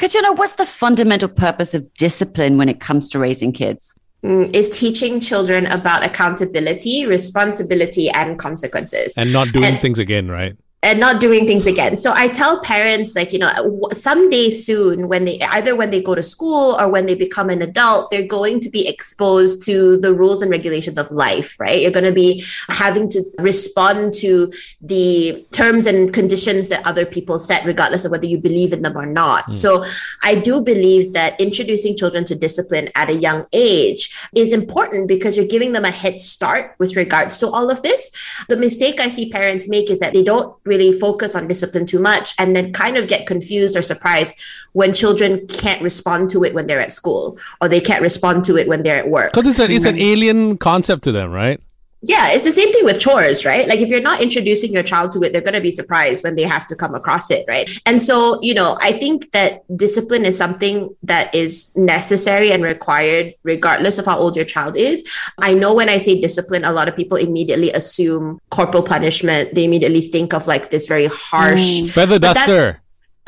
Katyana, 0.00 0.34
what's 0.34 0.54
the 0.54 0.64
fundamental 0.64 1.28
purpose 1.28 1.74
of 1.74 1.92
discipline 1.92 2.56
when 2.56 2.70
it 2.70 2.80
comes 2.80 3.06
to 3.10 3.18
raising 3.18 3.52
kids? 3.52 3.94
Mm, 4.24 4.56
is 4.56 4.70
teaching 4.70 5.20
children 5.20 5.66
about 5.66 6.02
accountability, 6.02 7.04
responsibility, 7.04 8.08
and 8.08 8.38
consequences. 8.38 9.12
And 9.18 9.30
not 9.30 9.48
doing 9.48 9.66
and, 9.66 9.80
things 9.80 9.98
again, 9.98 10.30
right? 10.30 10.56
And 10.82 10.98
not 10.98 11.20
doing 11.20 11.46
things 11.46 11.66
again. 11.66 11.98
So 11.98 12.12
I 12.14 12.28
tell 12.28 12.60
parents 12.60 13.14
like, 13.14 13.34
you 13.34 13.38
know, 13.38 13.88
someday 13.92 14.50
soon 14.50 15.08
when 15.08 15.26
they 15.26 15.38
either 15.40 15.76
when 15.76 15.90
they 15.90 16.00
go 16.00 16.14
to 16.14 16.22
school 16.22 16.76
or 16.80 16.88
when 16.88 17.04
they 17.04 17.14
become 17.14 17.50
an 17.50 17.60
adult, 17.60 18.10
they're 18.10 18.26
going 18.26 18.60
to 18.60 18.70
be 18.70 18.88
exposed 18.88 19.62
to 19.66 19.98
the 19.98 20.14
rules 20.14 20.40
and 20.40 20.50
regulations 20.50 20.96
of 20.96 21.10
life, 21.10 21.60
right? 21.60 21.82
You're 21.82 21.90
going 21.90 22.04
to 22.04 22.12
be 22.12 22.42
having 22.68 23.10
to 23.10 23.22
respond 23.38 24.14
to 24.14 24.50
the 24.80 25.46
terms 25.52 25.86
and 25.86 26.14
conditions 26.14 26.68
that 26.70 26.86
other 26.86 27.04
people 27.04 27.38
set 27.38 27.64
regardless 27.66 28.06
of 28.06 28.12
whether 28.12 28.26
you 28.26 28.38
believe 28.38 28.72
in 28.72 28.80
them 28.80 28.96
or 28.96 29.06
not. 29.06 29.46
Mm. 29.46 29.54
So 29.54 29.84
I 30.22 30.36
do 30.36 30.62
believe 30.62 31.12
that 31.12 31.38
introducing 31.38 31.94
children 31.94 32.24
to 32.26 32.34
discipline 32.34 32.88
at 32.94 33.10
a 33.10 33.14
young 33.14 33.44
age 33.52 34.28
is 34.34 34.54
important 34.54 35.08
because 35.08 35.36
you're 35.36 35.46
giving 35.46 35.72
them 35.72 35.84
a 35.84 35.90
head 35.90 36.20
start 36.20 36.74
with 36.78 36.96
regards 36.96 37.36
to 37.38 37.48
all 37.48 37.70
of 37.70 37.82
this. 37.82 38.10
The 38.48 38.56
mistake 38.56 38.98
I 38.98 39.08
see 39.08 39.28
parents 39.28 39.68
make 39.68 39.90
is 39.90 40.00
that 40.00 40.14
they 40.14 40.22
don't 40.22 40.56
really 40.70 40.92
focus 40.92 41.34
on 41.34 41.48
discipline 41.48 41.84
too 41.84 41.98
much 41.98 42.32
and 42.38 42.56
then 42.56 42.72
kind 42.72 42.96
of 42.96 43.08
get 43.08 43.26
confused 43.26 43.76
or 43.76 43.82
surprised 43.82 44.40
when 44.72 44.94
children 44.94 45.46
can't 45.48 45.82
respond 45.82 46.30
to 46.30 46.44
it 46.44 46.54
when 46.54 46.66
they're 46.66 46.80
at 46.80 46.92
school 46.92 47.36
or 47.60 47.68
they 47.68 47.80
can't 47.80 48.00
respond 48.00 48.44
to 48.44 48.56
it 48.56 48.66
when 48.68 48.82
they're 48.84 48.96
at 49.04 49.08
work. 49.08 49.32
Because 49.32 49.46
it's, 49.46 49.58
a, 49.58 49.70
it's 49.70 49.84
an 49.84 49.98
alien 49.98 50.56
concept 50.56 51.04
to 51.04 51.12
them, 51.12 51.32
right? 51.32 51.60
Yeah, 52.02 52.32
it's 52.32 52.44
the 52.44 52.52
same 52.52 52.72
thing 52.72 52.84
with 52.84 52.98
chores, 52.98 53.44
right? 53.44 53.68
Like 53.68 53.80
if 53.80 53.90
you're 53.90 54.00
not 54.00 54.22
introducing 54.22 54.72
your 54.72 54.82
child 54.82 55.12
to 55.12 55.22
it, 55.22 55.32
they're 55.32 55.42
going 55.42 55.54
to 55.54 55.60
be 55.60 55.70
surprised 55.70 56.24
when 56.24 56.34
they 56.34 56.44
have 56.44 56.66
to 56.68 56.76
come 56.76 56.94
across 56.94 57.30
it, 57.30 57.44
right? 57.46 57.68
And 57.84 58.00
so, 58.00 58.38
you 58.42 58.54
know, 58.54 58.78
I 58.80 58.92
think 58.92 59.32
that 59.32 59.64
discipline 59.76 60.24
is 60.24 60.36
something 60.36 60.94
that 61.02 61.34
is 61.34 61.74
necessary 61.76 62.52
and 62.52 62.62
required 62.62 63.34
regardless 63.44 63.98
of 63.98 64.06
how 64.06 64.18
old 64.18 64.34
your 64.34 64.46
child 64.46 64.76
is. 64.76 65.06
I 65.38 65.52
know 65.52 65.74
when 65.74 65.90
I 65.90 65.98
say 65.98 66.20
discipline, 66.20 66.64
a 66.64 66.72
lot 66.72 66.88
of 66.88 66.96
people 66.96 67.18
immediately 67.18 67.70
assume 67.72 68.40
corporal 68.50 68.82
punishment. 68.82 69.54
They 69.54 69.64
immediately 69.64 70.00
think 70.00 70.32
of 70.32 70.46
like 70.46 70.70
this 70.70 70.86
very 70.86 71.06
harsh 71.06 71.80
mm. 71.80 71.90
feather 71.90 72.18
duster 72.18 72.80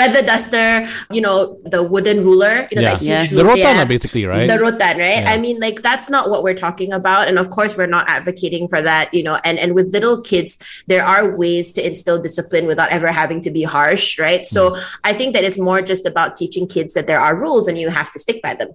feather 0.03 0.23
duster, 0.27 0.87
you 1.11 1.21
know, 1.21 1.59
the 1.65 1.83
wooden 1.83 2.25
ruler, 2.25 2.69
you 2.71 2.77
know, 2.77 2.83
yeah. 2.83 2.95
that 2.95 2.99
huge 2.99 3.33
yeah. 3.33 3.43
the 3.43 3.45
rotana 3.45 3.89
basically, 3.89 4.25
right? 4.25 4.49
The 4.49 4.59
rotan, 4.59 4.99
right? 4.99 5.23
Yeah. 5.23 5.31
I 5.31 5.39
mean, 5.39 5.61
like 5.61 5.83
that's 5.83 6.11
not 6.11 6.31
what 6.31 6.43
we're 6.43 6.55
talking 6.67 6.93
about. 6.93 7.29
And 7.29 7.39
of 7.39 7.51
course, 7.51 7.77
we're 7.77 7.87
not 7.87 8.09
advocating 8.09 8.69
for 8.69 8.83
that, 8.83 9.13
you 9.15 9.23
know, 9.23 9.39
and, 9.45 9.59
and 9.59 9.75
with 9.75 9.93
little 9.93 10.21
kids, 10.21 10.83
there 10.87 11.05
are 11.05 11.37
ways 11.37 11.73
to 11.73 11.87
instill 11.87 12.21
discipline 12.21 12.67
without 12.67 12.91
ever 12.91 13.13
having 13.13 13.41
to 13.43 13.51
be 13.51 13.63
harsh, 13.63 14.19
right? 14.19 14.45
So 14.45 14.71
mm. 14.71 14.97
I 15.05 15.13
think 15.13 15.35
that 15.35 15.45
it's 15.45 15.59
more 15.59 15.83
just 15.83 16.07
about 16.07 16.37
teaching 16.37 16.67
kids 16.67 16.95
that 16.95 17.07
there 17.07 17.21
are 17.21 17.39
rules 17.39 17.69
and 17.69 17.79
you 17.79 17.89
have 17.91 18.11
to 18.13 18.19
stick 18.19 18.43
by 18.43 18.55
them. 18.55 18.71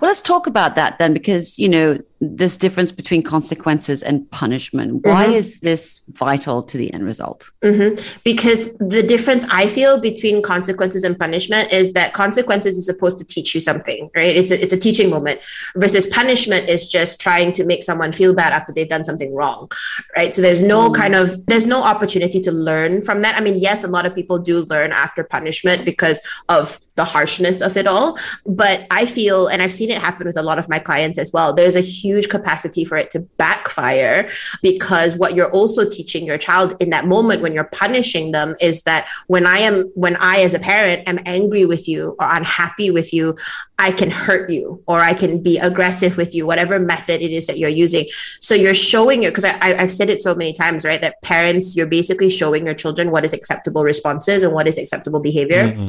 Well, 0.00 0.10
let's 0.10 0.22
talk 0.22 0.46
about 0.46 0.76
that 0.76 1.00
then, 1.00 1.12
because, 1.12 1.58
you 1.58 1.68
know, 1.68 1.98
this 2.20 2.56
difference 2.56 2.90
between 2.90 3.22
consequences 3.22 4.02
and 4.02 4.28
punishment. 4.30 5.06
Why 5.06 5.26
mm-hmm. 5.26 5.34
is 5.34 5.60
this 5.60 6.02
vital 6.08 6.62
to 6.64 6.76
the 6.76 6.92
end 6.92 7.04
result? 7.04 7.50
Mm-hmm. 7.62 8.18
Because 8.24 8.74
the 8.78 9.02
difference 9.02 9.46
I 9.50 9.68
feel 9.68 10.00
between 10.00 10.42
consequences 10.42 11.04
and 11.04 11.18
punishment 11.18 11.72
is 11.72 11.92
that 11.92 12.14
consequences 12.14 12.76
is 12.76 12.86
supposed 12.86 13.18
to 13.18 13.24
teach 13.24 13.54
you 13.54 13.60
something, 13.60 14.10
right? 14.16 14.34
It's 14.34 14.50
a, 14.50 14.60
it's 14.60 14.72
a 14.72 14.78
teaching 14.78 15.10
moment 15.10 15.44
versus 15.76 16.08
punishment 16.08 16.68
is 16.68 16.88
just 16.88 17.20
trying 17.20 17.52
to 17.52 17.64
make 17.64 17.84
someone 17.84 18.12
feel 18.12 18.34
bad 18.34 18.52
after 18.52 18.72
they've 18.72 18.88
done 18.88 19.04
something 19.04 19.32
wrong, 19.32 19.70
right? 20.16 20.34
So 20.34 20.42
there's 20.42 20.62
no 20.62 20.90
mm. 20.90 20.94
kind 20.94 21.14
of, 21.14 21.46
there's 21.46 21.66
no 21.66 21.82
opportunity 21.82 22.40
to 22.40 22.50
learn 22.50 23.02
from 23.02 23.20
that. 23.20 23.36
I 23.36 23.40
mean, 23.40 23.56
yes, 23.56 23.84
a 23.84 23.88
lot 23.88 24.06
of 24.06 24.14
people 24.14 24.38
do 24.38 24.64
learn 24.64 24.90
after 24.90 25.22
punishment 25.22 25.84
because 25.84 26.20
of 26.48 26.78
the 26.96 27.04
harshness 27.04 27.60
of 27.60 27.76
it 27.76 27.86
all. 27.86 28.18
But 28.44 28.86
I 28.90 29.06
feel, 29.06 29.46
and 29.46 29.62
I've 29.62 29.72
seen 29.72 29.90
it 29.90 29.98
happen 29.98 30.26
with 30.26 30.36
a 30.36 30.42
lot 30.42 30.58
of 30.58 30.68
my 30.68 30.80
clients 30.80 31.16
as 31.18 31.32
well, 31.32 31.52
there's 31.52 31.76
a 31.76 31.80
huge 31.80 32.07
huge 32.08 32.28
capacity 32.28 32.84
for 32.84 32.96
it 32.96 33.10
to 33.10 33.20
backfire 33.44 34.28
because 34.62 35.10
what 35.16 35.34
you're 35.34 35.52
also 35.58 35.88
teaching 35.88 36.24
your 36.24 36.38
child 36.38 36.76
in 36.80 36.90
that 36.90 37.04
moment 37.06 37.42
when 37.42 37.52
you're 37.52 37.70
punishing 37.84 38.32
them 38.32 38.56
is 38.60 38.82
that 38.82 39.08
when 39.26 39.46
I 39.46 39.58
am, 39.58 39.90
when 39.94 40.16
I 40.16 40.40
as 40.46 40.54
a 40.54 40.58
parent 40.58 41.08
am 41.08 41.18
angry 41.26 41.64
with 41.66 41.88
you 41.88 42.16
or 42.18 42.26
unhappy 42.38 42.90
with 42.90 43.12
you, 43.12 43.36
I 43.78 43.92
can 43.92 44.10
hurt 44.10 44.50
you 44.50 44.82
or 44.86 44.98
I 45.00 45.14
can 45.14 45.42
be 45.42 45.58
aggressive 45.58 46.16
with 46.16 46.34
you, 46.34 46.46
whatever 46.46 46.78
method 46.78 47.20
it 47.22 47.30
is 47.30 47.46
that 47.46 47.58
you're 47.58 47.78
using. 47.86 48.06
So 48.40 48.54
you're 48.54 48.74
showing 48.74 49.22
your, 49.22 49.30
because 49.32 49.44
I, 49.44 49.76
I've 49.78 49.92
said 49.92 50.08
it 50.10 50.22
so 50.22 50.34
many 50.34 50.52
times, 50.52 50.84
right? 50.84 51.00
That 51.00 51.20
parents, 51.22 51.76
you're 51.76 51.86
basically 51.86 52.30
showing 52.30 52.66
your 52.66 52.74
children 52.74 53.10
what 53.10 53.24
is 53.24 53.32
acceptable 53.32 53.84
responses 53.84 54.42
and 54.42 54.52
what 54.52 54.66
is 54.66 54.78
acceptable 54.78 55.20
behavior. 55.20 55.64
Mm-hmm. 55.64 55.88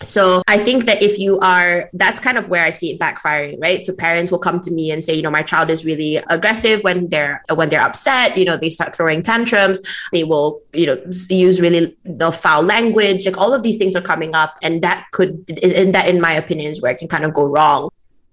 So 0.00 0.42
I 0.48 0.58
think 0.58 0.84
that 0.86 1.02
if 1.02 1.18
you 1.18 1.38
are, 1.38 1.88
that's 1.92 2.20
kind 2.20 2.36
of 2.36 2.48
where 2.48 2.64
I 2.64 2.70
see 2.70 2.90
it 2.90 3.00
backfiring, 3.00 3.60
right? 3.60 3.82
So 3.84 3.94
parents 3.96 4.30
will 4.30 4.38
come 4.38 4.60
to 4.60 4.70
me 4.70 4.90
and 4.90 5.02
say, 5.02 5.14
you 5.14 5.22
know, 5.22 5.30
my 5.30 5.42
child 5.42 5.70
is 5.70 5.84
really 5.84 6.16
aggressive 6.28 6.82
when 6.82 7.08
they're 7.08 7.42
when 7.54 7.68
they're 7.68 7.80
upset. 7.80 8.36
You 8.36 8.44
know, 8.44 8.56
they 8.56 8.70
start 8.70 8.94
throwing 8.94 9.22
tantrums. 9.22 9.80
They 10.12 10.24
will, 10.24 10.62
you 10.72 10.86
know, 10.86 11.02
use 11.30 11.60
really 11.60 11.96
know, 12.04 12.30
foul 12.30 12.62
language. 12.62 13.24
Like 13.24 13.38
all 13.38 13.54
of 13.54 13.62
these 13.62 13.78
things 13.78 13.96
are 13.96 14.02
coming 14.02 14.34
up, 14.34 14.58
and 14.62 14.82
that 14.82 15.06
could, 15.12 15.44
and 15.62 15.94
that, 15.94 16.08
in 16.08 16.20
my 16.20 16.32
opinion, 16.32 16.72
is 16.72 16.82
where 16.82 16.92
it 16.92 16.98
can 16.98 17.08
kind 17.08 17.24
of 17.24 17.32
go 17.32 17.46
wrong. 17.46 17.88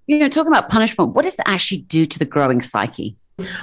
You 0.07 0.19
know, 0.19 0.29
talking 0.29 0.51
about 0.51 0.69
punishment, 0.69 1.13
what 1.13 1.23
does 1.23 1.35
it 1.35 1.45
actually 1.45 1.81
do 1.83 2.05
to 2.05 2.19
the 2.19 2.25
growing 2.25 2.61
psyche? 2.61 3.15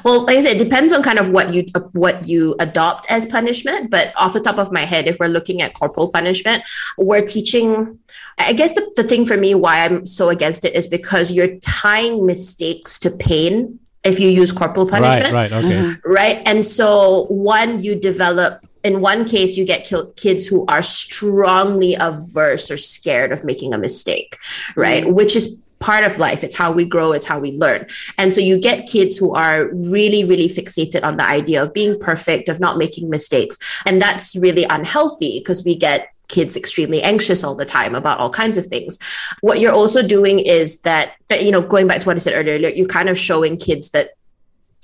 Well, 0.04 0.24
like 0.24 0.36
I 0.36 0.40
said, 0.40 0.56
it 0.56 0.64
depends 0.64 0.92
on 0.92 1.02
kind 1.02 1.18
of 1.18 1.30
what 1.30 1.54
you 1.54 1.66
what 1.92 2.28
you 2.28 2.56
adopt 2.58 3.10
as 3.10 3.26
punishment. 3.26 3.90
But 3.90 4.12
off 4.16 4.32
the 4.32 4.40
top 4.40 4.58
of 4.58 4.72
my 4.72 4.84
head, 4.84 5.06
if 5.06 5.18
we're 5.18 5.28
looking 5.28 5.62
at 5.62 5.74
corporal 5.74 6.08
punishment, 6.08 6.62
we're 6.96 7.24
teaching. 7.24 7.98
I 8.38 8.52
guess 8.52 8.74
the, 8.74 8.90
the 8.96 9.02
thing 9.02 9.26
for 9.26 9.36
me 9.36 9.54
why 9.54 9.84
I'm 9.84 10.06
so 10.06 10.28
against 10.28 10.64
it 10.64 10.74
is 10.74 10.86
because 10.86 11.32
you're 11.32 11.56
tying 11.56 12.24
mistakes 12.24 12.98
to 13.00 13.10
pain 13.10 13.80
if 14.04 14.20
you 14.20 14.28
use 14.28 14.52
corporal 14.52 14.88
punishment. 14.88 15.32
Right, 15.32 15.50
right, 15.50 15.64
okay. 15.64 15.74
Mm-hmm. 15.74 16.10
Right. 16.10 16.42
And 16.46 16.64
so 16.64 17.26
one, 17.26 17.82
you 17.82 17.94
develop 17.94 18.64
in 18.84 19.00
one 19.00 19.24
case, 19.24 19.56
you 19.56 19.64
get 19.64 19.90
kids 20.16 20.46
who 20.46 20.64
are 20.66 20.82
strongly 20.82 21.96
averse 21.98 22.70
or 22.70 22.76
scared 22.76 23.32
of 23.32 23.44
making 23.44 23.74
a 23.74 23.78
mistake, 23.78 24.36
right? 24.76 25.04
Mm-hmm. 25.04 25.14
Which 25.14 25.36
is 25.36 25.62
part 25.78 26.04
of 26.04 26.18
life. 26.18 26.42
It's 26.42 26.56
how 26.56 26.72
we 26.72 26.84
grow, 26.84 27.12
it's 27.12 27.26
how 27.26 27.38
we 27.38 27.52
learn. 27.52 27.86
And 28.16 28.32
so 28.34 28.40
you 28.40 28.58
get 28.58 28.88
kids 28.88 29.16
who 29.16 29.34
are 29.34 29.68
really, 29.72 30.24
really 30.24 30.48
fixated 30.48 31.04
on 31.04 31.16
the 31.16 31.24
idea 31.24 31.62
of 31.62 31.72
being 31.72 31.98
perfect, 31.98 32.48
of 32.48 32.60
not 32.60 32.78
making 32.78 33.10
mistakes. 33.10 33.58
And 33.86 34.02
that's 34.02 34.36
really 34.36 34.64
unhealthy 34.64 35.38
because 35.38 35.64
we 35.64 35.76
get 35.76 36.08
kids 36.28 36.56
extremely 36.56 37.02
anxious 37.02 37.42
all 37.42 37.54
the 37.54 37.64
time 37.64 37.94
about 37.94 38.18
all 38.18 38.30
kinds 38.30 38.58
of 38.58 38.66
things. 38.66 38.98
What 39.40 39.60
you're 39.60 39.72
also 39.72 40.06
doing 40.06 40.38
is 40.38 40.80
that, 40.82 41.14
you 41.30 41.50
know, 41.50 41.62
going 41.62 41.86
back 41.86 42.00
to 42.00 42.06
what 42.06 42.16
I 42.16 42.18
said 42.18 42.34
earlier, 42.34 42.68
you're 42.68 42.86
kind 42.86 43.08
of 43.08 43.18
showing 43.18 43.56
kids 43.56 43.90
that 43.90 44.10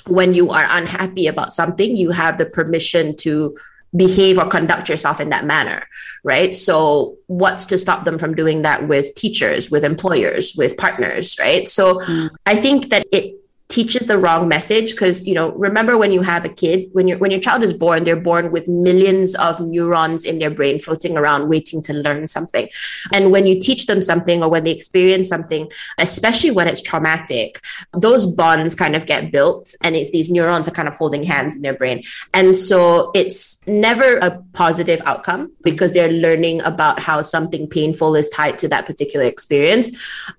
when 0.07 0.35
you 0.35 0.51
are 0.51 0.67
unhappy 0.69 1.27
about 1.27 1.53
something, 1.53 1.97
you 1.97 2.11
have 2.11 2.39
the 2.39 2.47
permission 2.47 3.17
to 3.17 3.57
behave 3.97 4.39
or 4.39 4.47
conduct 4.47 4.89
yourself 4.89 5.21
in 5.21 5.31
that 5.31 5.45
manner, 5.45 5.87
right? 6.25 6.55
So, 6.55 7.17
what's 7.27 7.65
to 7.67 7.79
stop 7.79 8.05
them 8.05 8.19
from 8.19 8.35
doing 8.35 8.63
that 8.63 8.89
with 8.89 9.15
teachers, 9.15 9.71
with 9.71 9.85
employers, 9.85 10.55
with 10.57 10.77
partners, 10.77 11.37
right? 11.39 11.69
So, 11.69 12.01
mm. 12.01 12.31
I 12.47 12.57
think 12.57 12.89
that 12.89 13.07
it 13.13 13.35
teaches 13.69 14.07
the 14.07 14.19
wrong 14.19 14.47
message 14.47 14.93
because 14.93 15.27
you 15.27 15.35
know 15.35 15.51
remember 15.53 15.97
when 15.97 16.13
you 16.13 16.21
have 16.21 16.45
a 16.45 16.49
kid 16.49 16.89
when 16.93 17.09
your 17.09 17.19
when 17.19 17.31
your 17.31 17.41
child 17.41 17.63
is 17.63 17.73
born 17.73 18.05
they're 18.05 18.15
born 18.15 18.53
with 18.53 18.69
millions 18.69 19.35
of 19.37 19.59
neurons 19.59 20.25
in 20.25 20.39
their 20.39 20.51
brain 20.51 20.79
floating 20.79 21.17
around 21.17 21.49
waiting 21.49 21.83
to 21.83 21.93
learn 21.93 22.29
something. 22.29 22.69
And 23.13 23.33
when 23.33 23.47
you 23.47 23.59
teach 23.59 23.87
them 23.87 24.03
something 24.03 24.43
or 24.43 24.49
when 24.49 24.65
they 24.65 24.71
experience 24.71 25.29
something 25.29 25.71
especially 25.99 26.51
when 26.51 26.69
it's 26.69 26.83
traumatic 26.83 27.61
those 27.93 28.27
bonds 28.27 28.75
kind 28.75 28.95
of 28.95 29.07
get 29.07 29.33
built 29.33 29.75
and 29.83 29.97
it's 29.97 30.11
these 30.11 30.31
neurons 30.31 30.69
are 30.69 30.73
kind 30.73 30.87
of 30.87 30.95
holding 30.95 31.25
hands 31.25 31.57
in 31.57 31.63
their 31.63 31.75
brain. 31.75 32.03
And 32.33 32.55
so 32.55 33.11
it's 33.15 33.67
never 33.67 34.19
a 34.19 34.43
positive 34.53 35.01
outcome 35.07 35.53
because 35.63 35.93
they're 35.93 36.13
learning 36.13 36.61
about 36.63 37.01
how 37.01 37.23
something 37.23 37.67
painful 37.67 38.15
is 38.15 38.29
tied 38.29 38.59
to 38.59 38.69
that 38.69 38.87
particular 38.87 39.25
experience. 39.25 39.87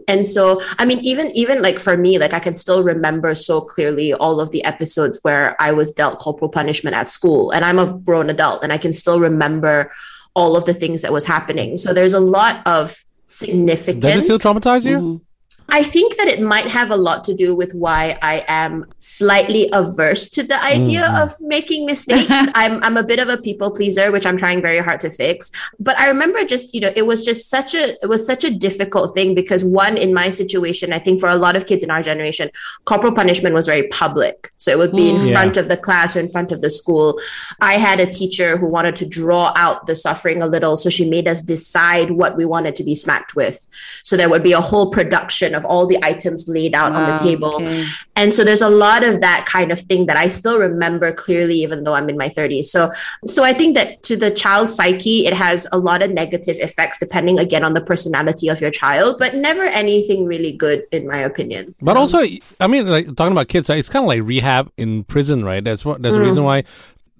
And 0.08 0.26
so 0.26 0.62
i 0.78 0.86
mean 0.86 1.00
even 1.00 1.32
even 1.32 1.62
like 1.62 1.80
for 1.80 1.98
me 1.98 2.18
like 2.20 2.34
i 2.34 2.40
can 2.40 2.54
still 2.54 2.84
remember 2.84 3.15
remember 3.16 3.36
so 3.36 3.62
clearly 3.62 4.14
all 4.14 4.40
of 4.40 4.52
the 4.52 4.64
episodes 4.64 5.20
where 5.24 5.56
I 5.62 5.72
was 5.72 5.94
dealt 5.94 6.20
corporal 6.20 6.50
punishment 6.50 6.96
at 6.96 7.08
school. 7.08 7.52
And 7.52 7.64
I'm 7.64 7.80
a 7.80 7.94
grown 7.94 8.30
adult 8.30 8.64
and 8.64 8.74
I 8.74 8.78
can 8.78 8.92
still 8.94 9.20
remember 9.20 9.92
all 10.36 10.58
of 10.58 10.66
the 10.66 10.74
things 10.74 11.02
that 11.02 11.14
was 11.14 11.26
happening. 11.26 11.78
So 11.78 11.94
there's 11.94 12.14
a 12.14 12.20
lot 12.20 12.62
of 12.68 12.96
significance. 13.26 14.04
Does 14.04 14.30
it 14.30 14.38
still 14.38 14.54
traumatize 14.54 14.86
you? 14.86 14.98
Mm-hmm. 14.98 15.24
I 15.70 15.84
think 15.84 16.16
that 16.18 16.28
it 16.28 16.42
might 16.42 16.68
have 16.68 16.92
a 16.92 16.96
lot 16.96 17.24
to 17.26 17.34
do 17.34 17.56
with 17.56 17.74
why 17.74 18.18
I 18.22 18.46
am 18.48 18.86
slightly 19.00 19.70
averse 19.74 20.30
to 20.30 20.44
the 20.44 20.62
idea 20.64 21.02
mm. 21.02 21.24
of 21.24 21.36
making 21.42 21.86
mistakes. 21.86 22.30
I'm 22.56 22.84
I'm 22.84 22.98
a 22.98 23.04
bit 23.04 23.20
of 23.20 23.30
a 23.30 23.38
people 23.38 23.72
pleaser, 23.72 24.12
which 24.12 24.26
I'm 24.26 24.38
trying 24.38 24.62
very 24.62 24.78
hard 24.78 25.00
to 25.02 25.10
fix. 25.10 25.52
But 25.80 26.00
I 26.00 26.08
remember 26.08 26.44
just, 26.46 26.74
you 26.74 26.82
know, 26.82 26.92
it 26.96 27.06
was 27.08 27.26
just 27.26 27.50
such 27.50 27.74
a 27.74 27.96
it 28.02 28.08
was 28.08 28.26
such 28.26 28.44
a 28.44 28.54
difficult 28.54 29.14
thing 29.14 29.34
because 29.34 29.64
one 29.64 29.98
in 29.98 30.14
my 30.14 30.30
situation, 30.30 30.94
I 30.94 31.00
think 31.00 31.20
for 31.20 31.30
a 31.30 31.36
lot 31.36 31.56
of 31.56 31.66
kids 31.66 31.84
in 31.84 31.90
our 31.90 32.02
generation, 32.02 32.52
corporal 32.86 33.14
punishment 33.14 33.56
was 33.56 33.66
very 33.66 33.88
public. 33.88 34.52
So 34.58 34.72
it 34.72 34.78
would 34.78 34.92
be 34.92 35.12
mm. 35.12 35.20
in 35.20 35.34
front 35.34 35.58
of 35.58 35.68
the 35.68 35.78
class 35.78 36.16
or 36.16 36.20
in 36.20 36.30
front 36.30 36.52
of 36.52 36.62
the 36.62 36.70
school. 36.70 37.20
I 37.60 37.76
had 37.76 38.00
a 38.00 38.06
teacher 38.06 38.58
who 38.58 38.68
wanted 38.68 38.96
to 38.98 39.06
draw 39.06 39.52
out 39.56 39.88
the 39.88 39.96
suffering 39.96 40.42
a 40.42 40.48
little, 40.48 40.78
so 40.78 40.90
she 40.90 41.10
made 41.10 41.28
us 41.28 41.42
decide 41.42 42.12
what 42.12 42.38
we 42.38 42.46
wanted 42.46 42.76
to 42.76 42.84
be 42.84 42.94
smacked 42.94 43.36
with. 43.36 43.68
So 44.04 44.16
there 44.16 44.30
would 44.30 44.44
be 44.44 44.54
a 44.54 44.62
whole 44.62 44.92
production 44.92 45.55
of 45.56 45.66
all 45.66 45.88
the 45.88 45.98
items 46.04 46.48
laid 46.48 46.76
out 46.76 46.92
wow, 46.92 47.04
on 47.04 47.18
the 47.18 47.24
table. 47.24 47.56
Okay. 47.56 47.86
And 48.16 48.34
so 48.34 48.44
there's 48.44 48.62
a 48.62 48.70
lot 48.70 49.04
of 49.04 49.22
that 49.22 49.46
kind 49.46 49.72
of 49.72 49.80
thing 49.80 50.06
that 50.06 50.18
I 50.18 50.28
still 50.28 50.60
remember 50.60 51.12
clearly, 51.12 51.56
even 51.56 51.84
though 51.84 51.94
I'm 51.94 52.10
in 52.10 52.18
my 52.18 52.30
30s. 52.30 52.66
So, 52.66 52.92
so 53.26 53.44
I 53.44 53.54
think 53.54 53.76
that 53.76 54.04
to 54.04 54.16
the 54.16 54.32
child's 54.32 54.74
psyche, 54.76 55.26
it 55.26 55.34
has 55.34 55.68
a 55.72 55.78
lot 55.78 56.02
of 56.02 56.12
negative 56.12 56.58
effects 56.60 57.00
depending 57.00 57.40
again 57.40 57.64
on 57.64 57.74
the 57.74 57.82
personality 57.82 58.48
of 58.48 58.62
your 58.62 58.72
child, 58.72 59.18
but 59.20 59.36
never 59.36 59.64
anything 59.64 60.26
really 60.26 60.52
good, 60.52 60.84
in 60.92 61.08
my 61.08 61.20
opinion. 61.20 61.74
But 61.82 61.94
so. 61.94 62.00
also, 62.00 62.20
I 62.60 62.68
mean, 62.68 62.88
like 62.88 63.16
talking 63.16 63.32
about 63.32 63.48
kids, 63.48 63.70
it's 63.70 63.90
kind 63.90 64.04
of 64.04 64.08
like 64.08 64.24
rehab 64.24 64.72
in 64.78 65.04
prison, 65.04 65.44
right? 65.44 65.64
That's 65.64 65.84
what, 65.84 66.02
that's 66.02 66.16
mm. 66.16 66.20
the 66.20 66.26
reason 66.26 66.44
why 66.44 66.64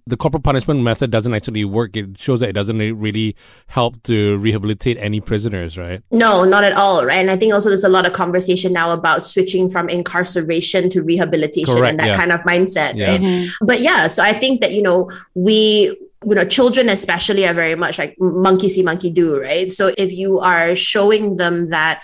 the 0.08 0.16
corporal 0.16 0.42
punishment 0.42 0.82
method 0.82 1.10
doesn't 1.10 1.34
actually 1.34 1.66
work. 1.66 1.98
It 1.98 2.20
shows 2.20 2.42
that 2.42 2.50
it 2.50 2.54
doesn't 2.54 2.78
really 2.78 3.36
help 3.68 4.02
to 4.04 4.38
rehabilitate 4.38 4.98
any 5.00 5.20
prisoners, 5.20 5.78
right? 5.78 6.04
No, 6.12 6.44
not 6.44 6.64
at 6.64 6.74
all, 6.74 7.04
right? 7.06 7.18
And 7.18 7.32
I 7.32 7.38
think 7.38 7.54
also 7.54 7.70
there's 7.70 7.84
a 7.84 7.90
lot 7.90 8.06
of 8.06 8.14
conversation 8.14 8.72
now 8.72 8.92
about 8.92 9.24
switching 9.24 9.68
from 9.68 9.90
incarceration 9.90 10.90
to 10.90 11.02
rehabilitation 11.02 11.74
Correct, 11.74 11.92
and 11.92 12.00
that 12.00 12.08
yeah. 12.08 12.16
kind 12.16 12.32
of 12.32 12.42
mindset, 12.42 12.94
yeah. 12.94 13.12
right? 13.12 13.22
Mm-hmm. 13.22 13.66
But 13.66 13.82
yeah, 13.82 14.06
so 14.06 14.22
I 14.22 14.34
think 14.34 14.62
that, 14.62 14.74
you 14.74 14.84
know, 14.84 15.10
we 15.34 15.98
you 16.28 16.34
know 16.34 16.46
children 16.46 16.90
especially 16.90 17.46
are 17.46 17.54
very 17.54 17.76
much 17.76 18.00
like 18.00 18.16
monkey 18.20 18.68
see 18.68 18.82
monkey 18.82 19.12
do 19.12 19.40
right 19.40 19.70
so 19.70 19.94
if 19.96 20.12
you 20.12 20.40
are 20.40 20.76
showing 20.76 21.36
them 21.36 21.70
that 21.70 22.04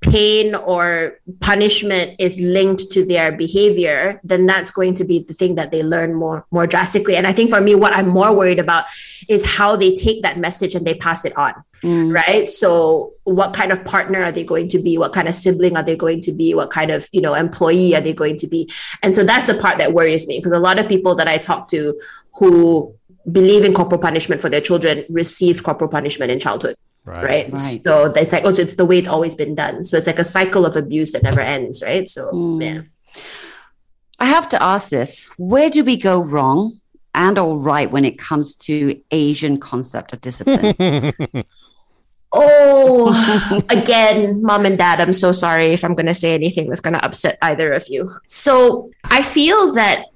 pain 0.00 0.54
or 0.54 1.18
punishment 1.40 2.14
is 2.18 2.40
linked 2.40 2.90
to 2.92 3.04
their 3.04 3.32
behavior 3.32 4.20
then 4.22 4.46
that's 4.46 4.70
going 4.70 4.94
to 4.94 5.04
be 5.04 5.24
the 5.24 5.34
thing 5.34 5.56
that 5.56 5.72
they 5.72 5.82
learn 5.82 6.14
more 6.14 6.46
more 6.50 6.66
drastically. 6.66 7.16
And 7.16 7.26
i 7.26 7.32
think 7.32 7.50
for 7.50 7.60
me 7.60 7.74
what 7.74 7.92
i'm 7.94 8.08
more 8.08 8.32
worried 8.32 8.60
about 8.60 8.84
is 9.28 9.44
how 9.44 9.76
they 9.76 9.94
take 9.94 10.22
that 10.22 10.38
message 10.38 10.74
and 10.74 10.86
they 10.86 10.94
pass 10.94 11.24
it 11.24 11.36
on 11.36 11.54
mm. 11.82 12.14
right? 12.14 12.48
So 12.48 13.12
what 13.24 13.54
kind 13.54 13.72
of 13.72 13.84
partner 13.84 14.22
are 14.22 14.32
they 14.32 14.44
going 14.44 14.68
to 14.68 14.78
be? 14.78 14.98
What 14.98 15.12
kind 15.12 15.28
of 15.28 15.34
sibling 15.34 15.76
are 15.76 15.82
they 15.82 15.96
going 15.96 16.20
to 16.22 16.32
be? 16.32 16.54
What 16.54 16.70
kind 16.70 16.90
of 16.90 17.08
you 17.12 17.20
know 17.20 17.34
employee 17.34 17.94
are 17.94 18.00
they 18.00 18.12
going 18.12 18.36
to 18.38 18.46
be? 18.46 18.70
And 19.02 19.14
so 19.14 19.24
that's 19.24 19.46
the 19.46 19.54
part 19.54 19.78
that 19.78 19.92
worries 19.92 20.26
me 20.26 20.38
because 20.38 20.52
a 20.52 20.58
lot 20.58 20.78
of 20.78 20.88
people 20.88 21.14
that 21.16 21.28
i 21.28 21.38
talk 21.38 21.68
to 21.68 21.98
who 22.38 22.94
believe 23.30 23.64
in 23.64 23.74
corporal 23.74 24.00
punishment 24.00 24.40
for 24.40 24.48
their 24.48 24.60
children 24.60 25.04
received 25.10 25.62
corporal 25.62 25.90
punishment 25.90 26.30
in 26.30 26.40
childhood 26.40 26.76
Right. 27.08 27.24
right. 27.24 27.52
right. 27.52 27.84
So 27.84 28.12
it's 28.14 28.32
like, 28.32 28.44
oh, 28.44 28.50
it's 28.50 28.74
the 28.74 28.84
way 28.84 28.98
it's 28.98 29.08
always 29.08 29.34
been 29.34 29.54
done. 29.54 29.82
So 29.84 29.96
it's 29.96 30.06
like 30.06 30.18
a 30.18 30.24
cycle 30.24 30.66
of 30.66 30.76
abuse 30.76 31.12
that 31.12 31.22
never 31.22 31.40
ends, 31.40 31.82
right? 31.82 32.08
So, 32.08 32.30
mm. 32.32 32.62
yeah. 32.62 32.82
I 34.20 34.26
have 34.26 34.48
to 34.50 34.62
ask 34.62 34.90
this 34.90 35.28
where 35.36 35.70
do 35.70 35.84
we 35.84 35.96
go 35.96 36.20
wrong 36.20 36.80
and 37.14 37.38
all 37.38 37.58
right 37.58 37.90
when 37.90 38.04
it 38.04 38.18
comes 38.18 38.56
to 38.56 39.00
Asian 39.10 39.58
concept 39.58 40.12
of 40.12 40.20
discipline? 40.20 40.74
oh, 42.32 43.64
again, 43.70 44.42
mom 44.42 44.66
and 44.66 44.76
dad, 44.76 45.00
I'm 45.00 45.12
so 45.12 45.32
sorry 45.32 45.72
if 45.72 45.84
I'm 45.84 45.94
going 45.94 46.06
to 46.06 46.14
say 46.14 46.34
anything 46.34 46.68
that's 46.68 46.80
going 46.80 46.94
to 46.94 47.04
upset 47.04 47.38
either 47.42 47.72
of 47.72 47.86
you. 47.88 48.14
So 48.26 48.90
I 49.04 49.22
feel 49.22 49.72
that 49.74 50.06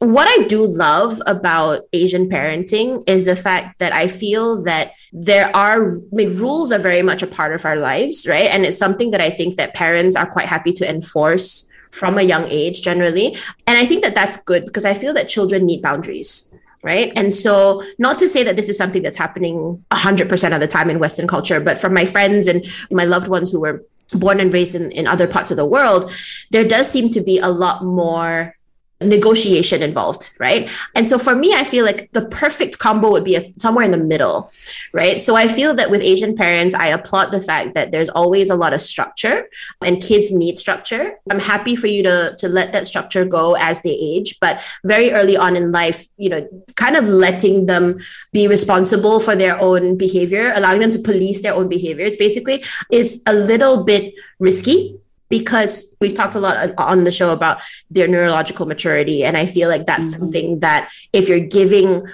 what 0.00 0.26
I 0.28 0.46
do 0.46 0.66
love 0.66 1.20
about 1.26 1.82
Asian 1.92 2.30
parenting 2.30 3.04
is 3.06 3.26
the 3.26 3.36
fact 3.36 3.78
that 3.80 3.92
I 3.92 4.08
feel 4.08 4.62
that 4.64 4.92
there 5.12 5.54
are 5.54 5.90
I 5.90 6.00
mean, 6.10 6.36
rules 6.38 6.72
are 6.72 6.78
very 6.78 7.02
much 7.02 7.22
a 7.22 7.26
part 7.26 7.54
of 7.54 7.66
our 7.66 7.76
lives, 7.76 8.26
right? 8.26 8.50
And 8.50 8.64
it's 8.64 8.78
something 8.78 9.10
that 9.10 9.20
I 9.20 9.28
think 9.28 9.56
that 9.56 9.74
parents 9.74 10.16
are 10.16 10.26
quite 10.26 10.46
happy 10.46 10.72
to 10.72 10.88
enforce 10.88 11.70
from 11.90 12.16
a 12.16 12.22
young 12.22 12.46
age 12.48 12.80
generally. 12.80 13.36
And 13.66 13.76
I 13.76 13.84
think 13.84 14.02
that 14.02 14.14
that's 14.14 14.38
good 14.38 14.64
because 14.64 14.86
I 14.86 14.94
feel 14.94 15.12
that 15.12 15.28
children 15.28 15.66
need 15.66 15.82
boundaries. 15.82 16.46
Right. 16.82 17.12
And 17.14 17.34
so, 17.34 17.82
not 17.98 18.18
to 18.20 18.28
say 18.28 18.42
that 18.42 18.56
this 18.56 18.70
is 18.70 18.78
something 18.78 19.02
that's 19.02 19.18
happening 19.18 19.84
100% 19.90 20.54
of 20.54 20.60
the 20.60 20.66
time 20.66 20.88
in 20.88 20.98
Western 20.98 21.28
culture, 21.28 21.60
but 21.60 21.78
from 21.78 21.92
my 21.92 22.06
friends 22.06 22.46
and 22.46 22.64
my 22.90 23.04
loved 23.04 23.28
ones 23.28 23.52
who 23.52 23.60
were 23.60 23.84
born 24.12 24.40
and 24.40 24.50
raised 24.50 24.74
in, 24.74 24.90
in 24.92 25.06
other 25.06 25.26
parts 25.26 25.50
of 25.50 25.58
the 25.58 25.66
world, 25.66 26.10
there 26.52 26.64
does 26.64 26.90
seem 26.90 27.10
to 27.10 27.20
be 27.20 27.38
a 27.38 27.50
lot 27.50 27.84
more 27.84 28.56
negotiation 29.00 29.82
involved, 29.82 30.30
right? 30.38 30.70
And 30.94 31.08
so 31.08 31.18
for 31.18 31.34
me, 31.34 31.54
I 31.54 31.64
feel 31.64 31.84
like 31.84 32.12
the 32.12 32.26
perfect 32.26 32.78
combo 32.78 33.10
would 33.10 33.24
be 33.24 33.36
a, 33.36 33.52
somewhere 33.56 33.84
in 33.84 33.92
the 33.92 33.98
middle, 33.98 34.52
right? 34.92 35.20
So 35.20 35.36
I 35.36 35.48
feel 35.48 35.74
that 35.74 35.90
with 35.90 36.02
Asian 36.02 36.36
parents, 36.36 36.74
I 36.74 36.88
applaud 36.88 37.30
the 37.30 37.40
fact 37.40 37.74
that 37.74 37.92
there's 37.92 38.10
always 38.10 38.50
a 38.50 38.56
lot 38.56 38.74
of 38.74 38.82
structure 38.82 39.48
and 39.80 40.02
kids 40.02 40.32
need 40.32 40.58
structure. 40.58 41.18
I'm 41.30 41.40
happy 41.40 41.76
for 41.76 41.86
you 41.86 42.02
to, 42.02 42.36
to 42.38 42.48
let 42.48 42.72
that 42.72 42.86
structure 42.86 43.24
go 43.24 43.54
as 43.56 43.80
they 43.82 43.90
age, 43.90 44.38
but 44.38 44.62
very 44.84 45.12
early 45.12 45.36
on 45.36 45.56
in 45.56 45.72
life, 45.72 46.06
you 46.18 46.28
know, 46.28 46.46
kind 46.76 46.96
of 46.96 47.04
letting 47.06 47.66
them 47.66 47.98
be 48.32 48.48
responsible 48.48 49.18
for 49.18 49.34
their 49.34 49.58
own 49.60 49.96
behavior, 49.96 50.52
allowing 50.54 50.80
them 50.80 50.92
to 50.92 50.98
police 50.98 51.40
their 51.40 51.54
own 51.54 51.68
behaviors 51.68 52.16
basically 52.16 52.62
is 52.90 53.22
a 53.26 53.32
little 53.32 53.84
bit 53.84 54.14
risky 54.38 54.98
because 55.30 55.96
we've 56.00 56.14
talked 56.14 56.34
a 56.34 56.40
lot 56.40 56.74
on 56.76 57.04
the 57.04 57.10
show 57.10 57.32
about 57.32 57.62
their 57.88 58.08
neurological 58.08 58.66
maturity. 58.66 59.24
And 59.24 59.36
i 59.36 59.46
feel 59.46 59.68
like 59.68 59.86
that's 59.86 60.12
mm-hmm. 60.12 60.20
something 60.20 60.60
that 60.60 60.92
if 61.12 61.28
you're 61.28 61.40
giving 61.40 62.06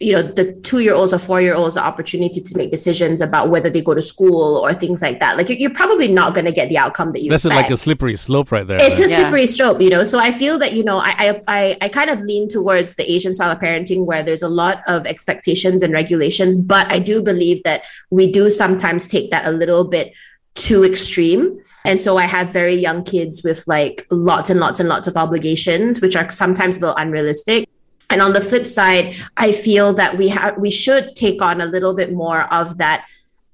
you 0.00 0.12
know 0.12 0.22
the 0.22 0.52
two 0.62 0.78
year 0.78 0.94
olds 0.94 1.12
or 1.12 1.18
four 1.18 1.40
year 1.40 1.54
olds 1.54 1.74
the 1.74 1.84
opportunity 1.84 2.40
to 2.40 2.56
make 2.56 2.70
decisions 2.70 3.20
about 3.20 3.48
whether 3.50 3.68
they 3.68 3.80
go 3.80 3.94
to 3.94 4.02
school 4.02 4.56
or 4.58 4.72
things 4.72 5.02
like 5.02 5.18
that 5.18 5.36
like 5.36 5.48
you're, 5.48 5.70
probably 5.70 6.08
not 6.08 6.34
going 6.34 6.44
to 6.44 6.52
get 6.52 6.68
the 6.68 6.78
outcome 6.78 7.12
that 7.12 7.22
you 7.22 7.30
that's 7.30 7.44
like 7.44 7.70
a 7.70 7.76
slippery 7.76 8.16
slope 8.16 8.50
right 8.50 8.66
there. 8.66 8.78
It's 8.80 9.00
a 9.00 9.08
slippery 9.08 9.46
slope 9.46 9.80
you 9.80 9.90
know? 9.90 10.04
So 10.04 10.18
i 10.18 10.30
feel 10.30 10.58
that 10.58 10.72
you 10.72 10.84
know 10.84 10.98
I, 10.98 11.42
I 11.48 11.76
i 11.80 11.88
kind 11.88 12.10
of 12.10 12.20
lean 12.20 12.48
towards 12.48 12.96
the 12.96 13.10
asian 13.10 13.32
style 13.32 13.50
of 13.50 13.58
parenting 13.58 14.04
where 14.04 14.22
there's 14.22 14.42
a 14.42 14.48
lot 14.48 14.82
of 14.86 15.06
expectations 15.06 15.82
and 15.82 15.92
regulations 15.92 16.56
but 16.56 16.90
i 16.92 16.98
do 16.98 17.22
believe 17.22 17.62
that 17.64 17.84
we 18.10 18.30
do 18.30 18.50
sometimes 18.50 19.06
take 19.06 19.30
that 19.30 19.46
a 19.46 19.50
little 19.50 19.84
bit 19.84 20.12
too 20.54 20.84
extreme. 20.84 21.60
And 21.84 22.00
so 22.00 22.16
I 22.16 22.24
have 22.24 22.52
very 22.52 22.74
young 22.74 23.02
kids 23.02 23.42
with 23.42 23.64
like 23.66 24.06
lots 24.10 24.50
and 24.50 24.60
lots 24.60 24.80
and 24.80 24.88
lots 24.88 25.08
of 25.08 25.16
obligations, 25.16 26.00
which 26.00 26.16
are 26.16 26.28
sometimes 26.28 26.78
a 26.78 26.80
little 26.80 26.96
unrealistic. 26.96 27.68
And 28.10 28.22
on 28.22 28.32
the 28.32 28.40
flip 28.40 28.66
side, 28.66 29.16
I 29.36 29.52
feel 29.52 29.92
that 29.94 30.16
we 30.16 30.28
have 30.28 30.56
we 30.58 30.70
should 30.70 31.14
take 31.14 31.42
on 31.42 31.60
a 31.60 31.66
little 31.66 31.94
bit 31.94 32.12
more 32.12 32.52
of 32.52 32.78
that 32.78 33.06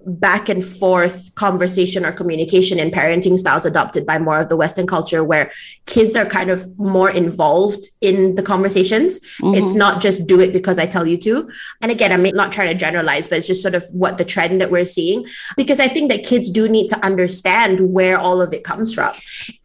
back 0.07 0.49
and 0.49 0.65
forth 0.65 1.35
conversation 1.35 2.05
or 2.05 2.13
communication 2.13 2.79
in 2.79 2.91
parenting 2.91 3.39
styles 3.39 3.67
adopted 3.67 4.07
by 4.07 4.19
more 4.19 4.39
of 4.39 4.49
the 4.49 4.57
Western 4.57 4.87
culture, 4.87 5.25
where 5.25 5.51
kids 5.87 6.17
are 6.17 6.27
kind 6.27 6.51
of 6.51 6.79
more 6.79 7.11
involved 7.11 7.89
in 8.01 8.35
the 8.35 8.43
conversations. 8.43 9.19
Mm-hmm. 9.39 9.55
It's 9.55 9.75
not 9.75 10.01
just 10.01 10.27
do 10.27 10.41
it 10.41 10.53
because 10.53 10.79
I 10.79 10.87
tell 10.87 11.07
you 11.07 11.17
to. 11.19 11.51
And 11.83 11.91
again, 11.91 12.13
I'm 12.13 12.23
not 12.35 12.53
trying 12.53 12.69
to 12.69 12.75
generalize, 12.75 13.29
but 13.29 13.39
it's 13.39 13.47
just 13.47 13.63
sort 13.63 13.75
of 13.75 13.85
what 13.93 14.19
the 14.19 14.25
trend 14.25 14.61
that 14.61 14.71
we're 14.71 14.85
seeing. 14.85 15.27
Because 15.57 15.81
I 15.81 15.89
think 15.89 16.11
that 16.11 16.25
kids 16.25 16.51
do 16.51 16.69
need 16.69 16.89
to 16.89 17.05
understand 17.05 17.93
where 17.93 18.19
all 18.19 18.43
of 18.43 18.53
it 18.53 18.65
comes 18.65 18.95
from 18.95 19.13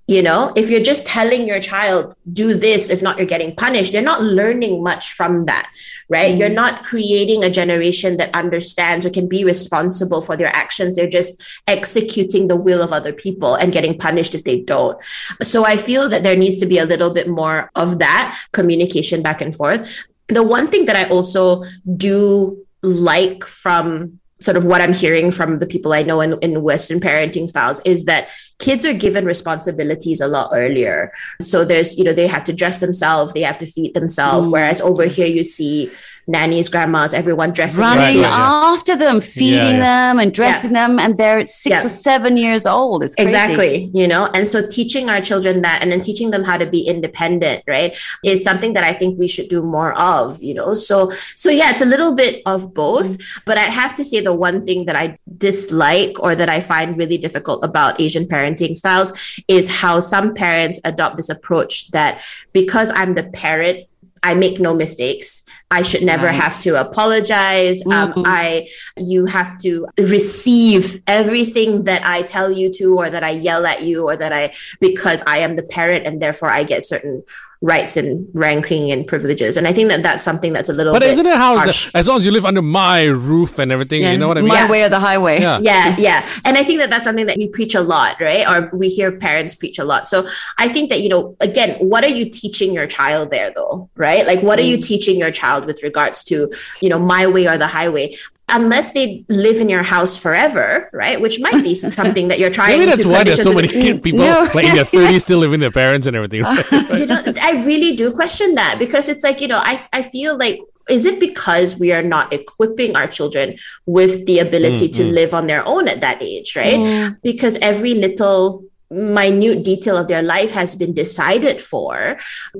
you 0.10 0.22
know 0.22 0.51
if 0.56 0.70
you're 0.70 0.88
just 0.92 1.06
telling 1.06 1.48
your 1.48 1.60
child 1.60 2.16
do 2.34 2.54
this 2.54 2.89
if 2.89 3.01
not 3.01 3.18
you're 3.18 3.34
getting 3.36 3.56
punished 3.56 3.94
they're 3.94 4.12
not 4.13 4.22
learning 4.22 4.84
much 4.84 5.12
from 5.13 5.46
that 5.46 5.70
right? 6.10 6.32
Mm-hmm. 6.32 6.39
you're 6.39 6.50
not 6.50 6.84
creating 6.84 7.44
a 7.44 7.50
generation 7.50 8.18
that 8.18 8.36
understands 8.36 9.06
or 9.06 9.12
can 9.12 9.28
be 9.28 9.44
responsible 9.44 10.22
for 10.22 10.36
their 10.36 10.54
actions. 10.56 10.96
They're 10.96 11.08
just 11.08 11.42
executing 11.68 12.48
the 12.48 12.56
will 12.56 12.82
of 12.82 12.92
other 12.92 13.13
people 13.13 13.56
and 13.56 13.72
getting 13.72 13.98
punished 13.98 14.34
if 14.34 14.44
they 14.44 14.60
don't. 14.60 14.98
So 15.42 15.66
i 15.66 15.78
feel 15.78 16.10
that 16.10 16.24
there 16.24 16.36
needs 16.36 16.58
to 16.58 16.66
be 16.66 16.80
a 16.80 16.86
little 16.86 17.13
bit 17.13 17.28
more 17.30 17.70
of 17.75 18.00
that 18.00 18.39
communication 18.51 19.22
back 19.22 19.42
and 19.42 19.56
forth. 19.56 20.06
The 20.28 20.44
one 20.44 20.68
thing 20.68 20.86
that 20.86 20.96
i 20.96 21.08
also 21.10 21.63
do 21.96 22.66
like 22.82 23.44
from 23.44 24.18
sort 24.39 24.58
of 24.58 24.65
what 24.65 24.81
I'm 24.81 24.93
hearing 24.93 25.31
from 25.31 25.60
the 25.60 25.67
people 25.67 25.93
I 25.93 26.03
know 26.03 26.22
in, 26.22 26.38
in 26.39 26.62
Western 26.62 27.00
parenting 27.00 27.48
styles 27.48 27.81
is 27.86 28.05
that 28.05 28.29
kids 28.58 28.86
are 28.86 28.93
given 28.93 29.25
responsibilities 29.25 30.22
a 30.22 30.27
lot 30.27 30.51
earlier. 30.53 31.12
So 31.41 31.65
there's, 31.65 31.98
you 31.98 32.03
know, 32.03 32.13
they 32.13 32.27
have 32.27 32.43
to 32.46 32.53
dress 32.53 32.79
themselves, 32.79 33.34
they 33.34 33.41
have 33.41 33.58
to 33.60 33.65
feed 33.65 33.93
themselves. 33.93 34.48
Mm. 34.48 34.51
Whereas 34.51 34.81
over 34.81 35.05
here, 35.05 35.27
you 35.27 35.43
see 35.43 35.91
nannies, 36.29 36.69
grandmas, 36.69 37.13
everyone 37.13 37.51
dressing 37.51 37.83
running 37.83 38.00
Right, 38.00 38.15
right, 38.15 38.21
yeah. 38.21 38.74
after 38.74 38.95
them, 38.95 39.19
feeding 39.19 39.77
yeah. 39.81 40.09
them 40.09 40.19
and 40.19 40.33
dressing 40.33 40.74
them, 40.74 41.00
and 41.00 41.17
they're 41.17 41.45
six 41.45 41.74
Yeah. 41.74 41.86
or 41.86 41.89
seven 41.89 42.38
years 42.38 42.65
old. 42.65 43.03
It's 43.03 43.15
crazy. 43.15 43.27
Exactly, 43.27 43.91
you 43.93 44.07
know, 44.07 44.29
and 44.33 44.48
so 44.48 44.65
teaching 44.65 45.09
our 45.09 45.21
children 45.21 45.62
that 45.63 45.81
and 45.81 45.91
then 45.91 46.01
teaching 46.01 46.29
them 46.31 46.43
how 46.43 46.57
to 46.57 46.65
be 46.65 46.81
independent, 46.81 47.63
right, 47.67 47.98
is 48.24 48.43
something 48.43 48.74
that 48.74 48.83
I 48.83 48.93
think 48.93 49.19
we 49.19 49.27
should 49.27 49.50
do 49.50 49.62
more 49.62 49.93
of, 49.98 50.41
you 50.41 50.53
know. 50.53 50.74
So 50.74 51.12
so 51.36 51.50
yeah, 51.50 51.71
it's 51.71 51.81
a 51.81 51.86
little 51.86 52.15
bit 52.15 52.41
of 52.45 52.74
both, 52.74 53.09
mm-hmm. 53.17 53.39
but 53.45 53.57
I'd 53.57 53.71
have 53.71 53.95
to 53.95 54.03
say 54.03 54.21
the 54.21 54.33
one 54.33 54.65
thing 54.65 54.86
that 54.86 54.95
I 54.95 55.15
dislike 55.38 56.15
or 56.19 56.36
that 56.36 56.50
I 56.50 56.59
find 56.62 56.98
really 56.98 57.17
difficult 57.17 57.63
about 57.63 58.00
Asian 58.00 58.25
parenting 58.27 58.75
styles 58.75 59.12
is 59.48 59.69
how 59.81 60.00
some 60.00 60.33
parents 60.33 60.79
adopt 60.83 61.17
this 61.17 61.29
approach 61.29 61.91
that 61.91 62.21
because 62.53 62.91
I'm 62.93 63.15
the 63.15 63.24
parent 63.24 63.86
I 64.23 64.33
make 64.35 64.59
no 64.59 64.73
mistakes. 64.73 65.43
I 65.71 65.81
should 65.81 66.03
never 66.03 66.25
Right. 66.27 66.35
have 66.35 66.59
to 66.61 66.79
apologize. 66.79 67.81
Um, 67.85 68.11
Mhm. 68.13 68.23
I, 68.25 68.67
you 68.97 69.25
have 69.25 69.57
to 69.59 69.85
receive 69.97 71.01
everything 71.07 71.83
that 71.83 72.01
I 72.05 72.21
tell 72.23 72.51
you 72.51 72.71
to, 72.73 72.95
or 72.95 73.09
that 73.09 73.23
I 73.23 73.31
yell 73.31 73.65
at 73.65 73.83
you, 73.83 74.03
or 74.09 74.15
that 74.15 74.33
I, 74.33 74.51
because 74.79 75.23
I 75.27 75.39
am 75.39 75.55
the 75.55 75.63
parent 75.63 76.05
and 76.07 76.21
therefore 76.21 76.49
I 76.49 76.63
get 76.63 76.83
certain 76.83 77.23
rights 77.62 77.98
and 77.98 78.25
ranking 78.34 78.89
and 78.89 79.06
privileges. 79.06 79.58
And 79.58 79.68
I 79.68 79.74
think 79.74 79.89
that 79.89 80.01
that's 80.01 80.24
something 80.24 80.54
that's 80.54 80.70
a 80.70 80.74
little 80.74 80.94
But 80.94 81.01
bit 81.01 81.12
isn't 81.12 81.25
it 81.25 81.36
how 81.36 81.58
harsh. 81.58 81.92
as 81.94 82.08
long 82.08 82.18
as 82.18 82.25
you 82.25 82.32
live 82.32 82.46
under 82.46 82.62
my 82.62 83.04
roof 83.04 83.60
and 83.60 83.72
everything, 83.72 84.01
Yeah, 84.01 84.13
you 84.13 84.18
know 84.18 84.30
what 84.30 84.38
I 84.38 84.42
mean? 84.42 84.50
My 84.50 84.62
Yeah. 84.62 84.70
way 84.70 84.84
or 84.84 84.89
the 84.89 85.00
highway. 85.00 85.42
Yeah. 85.42 85.60
yeah 85.60 85.96
yeah 85.98 86.30
and 86.46 86.58
i 86.58 86.63
think 86.63 86.80
that 86.80 86.89
that's 86.89 87.04
something 87.04 87.25
that 87.25 87.38
we 87.38 87.48
preach 87.48 87.75
a 87.75 87.82
lot 87.82 88.20
right 88.20 88.48
or 88.48 88.70
we 88.75 88.89
hear 88.89 89.12
parents 89.12 89.56
preach 89.56 89.80
a 89.80 89.84
lot 89.84 90.08
so 90.08 90.28
i 90.58 90.68
think 90.68 90.89
that 90.89 91.01
you 91.01 91.10
know 91.10 91.34
again 91.39 91.75
what 91.80 92.04
are 92.04 92.10
you 92.10 92.30
teaching 92.30 92.74
your 92.74 92.88
child 92.88 93.30
there 93.30 93.51
though 93.56 93.89
right 93.96 94.25
like 94.25 94.42
what 94.42 94.60
are 94.60 94.63
you 94.63 94.78
mm. 94.78 94.86
teaching 94.86 95.18
your 95.18 95.32
child 95.32 95.66
with 95.66 95.82
regards 95.84 96.24
to 96.24 96.51
you 96.82 96.89
know 96.89 97.00
my 97.00 97.28
way 97.28 97.48
or 97.48 97.58
the 97.58 97.68
highway 97.68 98.13
unless 98.51 98.91
they 98.94 99.24
live 99.29 99.58
in 99.62 99.70
your 99.70 99.84
house 99.84 100.18
forever 100.22 100.89
right 100.94 101.22
which 101.22 101.39
might 101.39 101.62
be 101.63 101.74
something 102.00 102.27
that 102.29 102.39
you're 102.39 102.50
trying 102.50 102.79
Maybe 102.79 102.86
that's 102.91 103.01
to 103.01 103.08
why 103.08 103.24
there's 103.24 103.41
so 103.44 103.53
many 103.53 103.68
to- 103.68 104.00
people 104.06 104.20
No. 104.20 104.50
like 104.53 104.65
in 104.65 104.75
their 104.75 104.86
30s 104.98 105.22
still 105.22 105.39
living 105.39 105.60
with 105.60 105.62
their 105.62 105.72
parents 105.84 106.08
and 106.08 106.15
everything. 106.15 106.41
right? 106.44 106.65
you 107.00 107.06
know 107.06 107.22
i 107.41 107.63
really 107.65 107.96
do 107.96 108.12
question 108.12 108.56
that 108.56 108.75
because 108.79 109.10
it's 109.10 109.24
like 109.24 109.41
you 109.41 109.48
know 109.48 109.60
i, 109.63 109.79
I 109.94 110.01
feel 110.01 110.38
like 110.38 110.60
is 110.89 111.06
it 111.06 111.20
because 111.20 111.77
we 111.79 111.91
are 111.91 112.01
not 112.01 112.34
equipping 112.34 112.96
our 112.96 113.06
children 113.08 113.58
with 113.86 114.25
the 114.25 114.39
ability 114.39 114.88
Mm, 114.89 114.96
to 114.98 115.03
mm. 115.03 115.12
live 115.13 115.34
on 115.36 115.46
their 115.48 115.63
own 115.65 115.88
at 115.88 116.01
that 116.01 116.18
age 116.22 116.56
right 116.56 116.79
Mm. 116.79 117.18
because 117.22 117.58
every 117.62 117.94
little 117.94 118.63
minute 118.91 119.63
detail 119.63 119.96
of 119.98 120.08
their 120.08 120.24
life 120.24 120.50
has 120.51 120.75
been 120.75 120.94
decided 120.96 121.62
for 121.62 122.18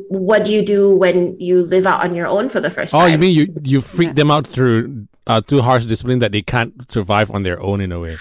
what 0.10 0.46
do 0.46 0.52
you 0.52 0.62
do 0.62 0.96
when 0.96 1.40
you 1.40 1.64
live 1.66 1.88
out 1.88 2.04
on 2.06 2.14
your 2.14 2.28
own 2.28 2.50
for 2.50 2.60
the 2.62 2.70
first 2.70 2.94
oh, 2.94 3.00
time 3.00 3.08
Oh, 3.08 3.12
you 3.12 3.18
mean 3.18 3.34
you 3.34 3.48
you 3.64 3.82
freak 3.82 4.14
them 4.14 4.30
out 4.30 4.46
through 4.46 5.08
uh, 5.30 5.40
too 5.42 5.62
harsh 5.62 5.86
discipline 5.86 6.20
that 6.20 6.32
they 6.32 6.42
can't 6.42 6.74
survive 6.92 7.30
on 7.32 7.44
their 7.44 7.60
own 7.62 7.80
in 7.82 7.92
a 7.92 8.00
way? 8.00 8.18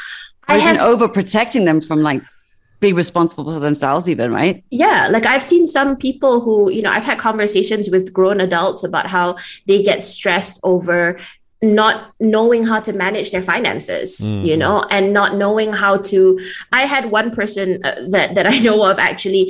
i 0.48 0.54
Or 0.54 0.58
even 0.60 0.76
have 0.76 0.98
overprotecting 0.98 1.64
them 1.64 1.80
from 1.80 2.00
like 2.02 2.22
be 2.80 2.92
responsible 2.92 3.52
for 3.52 3.58
themselves, 3.58 4.08
even 4.08 4.32
right? 4.32 4.62
yeah 4.70 5.08
like 5.10 5.26
i've 5.26 5.42
seen 5.42 5.66
some 5.66 5.96
people 5.96 6.40
who 6.44 6.70
you 6.70 6.82
know 6.84 6.90
i've 6.96 7.04
had 7.10 7.18
conversations 7.18 7.90
with 7.94 8.12
grown 8.12 8.40
adults 8.40 8.84
about 8.90 9.06
how 9.16 9.26
they 9.66 9.82
get 9.82 10.00
stressed 10.02 10.60
over 10.72 11.18
not 11.60 11.94
knowing 12.20 12.62
how 12.70 12.78
to 12.78 12.92
manage 12.92 13.28
their 13.32 13.42
finances 13.42 14.30
you 14.48 14.54
Mhm. 14.54 14.58
know 14.62 14.76
and 14.96 15.12
not 15.12 15.30
knowing 15.42 15.70
how 15.72 15.94
to 16.12 16.20
i 16.80 16.82
had 16.94 17.10
one 17.10 17.28
person 17.38 17.66
uh, 17.88 17.96
that 18.14 18.28
that 18.36 18.46
i 18.54 18.56
know 18.66 18.78
of 18.90 18.96
actually 19.10 19.44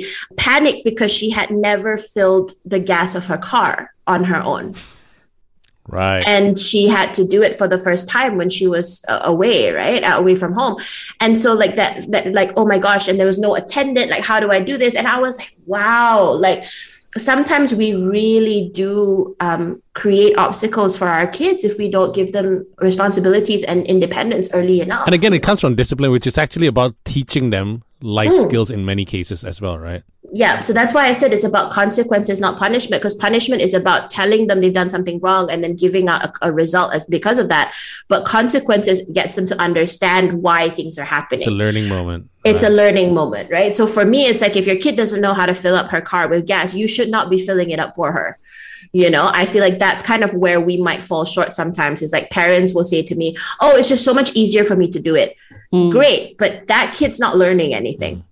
panic 0.45 0.75
because 0.89 1.11
she 1.19 1.29
had 1.29 1.49
never 1.69 1.91
filled 2.15 2.53
the 2.73 2.79
gas 2.91 3.13
of 3.19 3.23
her 3.31 3.37
car 3.37 3.73
on 4.07 4.23
her 4.31 4.41
own 4.53 4.65
Right. 5.91 6.23
and 6.27 6.57
she 6.57 6.87
had 6.87 7.13
to 7.15 7.25
do 7.25 7.41
it 7.41 7.55
for 7.55 7.67
the 7.67 7.77
first 7.77 8.07
time 8.09 8.37
when 8.37 8.49
she 8.49 8.67
was 8.67 9.03
uh, 9.07 9.21
away 9.23 9.71
right? 9.71 10.03
Uh, 10.03 10.17
away 10.17 10.35
from 10.35 10.53
home. 10.53 10.77
And 11.19 11.37
so 11.37 11.53
like 11.53 11.75
that 11.75 12.09
that 12.11 12.31
like 12.33 12.53
oh 12.57 12.65
my 12.65 12.79
gosh 12.79 13.07
and 13.07 13.19
there 13.19 13.27
was 13.27 13.37
no 13.37 13.55
attendant 13.55 14.11
like 14.11 14.23
how 14.23 14.39
do 14.39 14.51
i 14.51 14.61
do 14.61 14.77
this? 14.77 14.95
And 14.95 15.07
i 15.07 15.19
was 15.19 15.37
like 15.39 15.51
wow 15.65 16.31
like 16.31 16.63
sometimes 17.17 17.73
we 17.73 17.95
really 17.95 18.69
do 18.73 19.35
um, 19.39 19.81
create 19.93 20.37
obstacles 20.37 20.95
for 20.97 21.07
our 21.07 21.27
kids 21.27 21.63
if 21.63 21.77
we 21.77 21.89
don't 21.89 22.13
give 22.15 22.31
them 22.31 22.65
responsibilities 22.77 23.63
and 23.63 23.85
independence 23.87 24.49
early 24.53 24.81
enough 24.81 25.05
And 25.07 25.15
again, 25.15 25.33
it 25.33 25.41
comes 25.43 25.59
from 25.61 25.75
discipline, 25.75 26.11
which 26.11 26.27
is 26.27 26.37
actually 26.37 26.67
about 26.67 26.95
teaching 27.05 27.49
them 27.49 27.83
life 28.01 28.31
Mm. 28.31 28.47
skills 28.47 28.71
in 28.71 28.85
many 28.85 29.05
cases 29.05 29.43
as 29.43 29.59
well, 29.61 29.77
right? 29.77 30.03
yeah 30.31 30.59
so 30.61 30.71
that's 30.73 30.93
why 30.93 31.07
i 31.07 31.13
said 31.13 31.33
it's 31.33 31.43
about 31.43 31.71
consequences 31.71 32.39
not 32.39 32.55
punishment 32.55 33.01
because 33.01 33.15
punishment 33.15 33.63
is 33.63 33.73
about 33.73 34.11
telling 34.11 34.45
them 34.45 34.61
they've 34.61 34.75
done 34.75 34.87
something 34.87 35.19
wrong 35.21 35.49
and 35.49 35.63
then 35.63 35.75
giving 35.75 36.07
out 36.07 36.23
a, 36.23 36.31
a 36.43 36.51
result 36.51 36.93
as 36.93 37.03
because 37.05 37.39
of 37.39 37.49
that 37.49 37.73
but 38.09 38.25
consequences 38.25 39.01
gets 39.11 39.33
them 39.35 39.47
to 39.47 39.59
understand 39.59 40.43
why 40.43 40.69
things 40.69 40.99
are 40.99 41.03
happening 41.03 41.39
It's 41.39 41.47
a 41.47 41.51
learning 41.51 41.89
moment. 41.89 42.29
It's 42.49 42.63
a 42.63 42.69
learning 42.69 43.13
moment 43.13 43.49
right? 43.49 43.73
So 43.73 43.87
for 43.87 44.05
me 44.05 44.25
it's 44.25 44.41
like 44.41 44.55
if 44.55 44.67
your 44.67 44.75
kid 44.75 44.95
doesn't 44.95 45.21
know 45.21 45.33
how 45.33 45.45
to 45.45 45.53
fill 45.53 45.75
up 45.75 45.89
her 45.91 46.01
car 46.01 46.27
with 46.27 46.47
gas 46.47 46.75
you 46.75 46.87
should 46.87 47.09
not 47.09 47.29
be 47.29 47.37
filling 47.37 47.71
it 47.71 47.79
up 47.79 47.93
for 47.93 48.11
her. 48.11 48.37
You 48.91 49.09
know 49.09 49.29
i 49.33 49.45
feel 49.45 49.61
like 49.61 49.77
that's 49.77 50.01
kind 50.01 50.23
of 50.23 50.33
where 50.33 50.59
we 50.59 50.77
might 50.77 51.01
fall 51.01 51.25
short 51.25 51.53
sometimes. 51.53 52.01
Is 52.01 52.13
like 52.13 52.29
parents 52.29 52.73
will 52.73 52.83
say 52.83 53.03
to 53.03 53.15
me 53.15 53.37
oh 53.59 53.75
it's 53.75 53.89
just 53.89 54.05
so 54.05 54.13
much 54.13 54.33
easier 54.35 54.63
for 54.63 54.75
me 54.75 54.89
to 54.89 54.99
do 54.99 55.15
it. 55.15 55.35
Mm. 55.73 55.91
great 55.91 56.37
but 56.37 56.65
that 56.67 56.95
kid's 56.97 57.19
not 57.19 57.37
learning 57.37 57.75
anything 57.75 58.23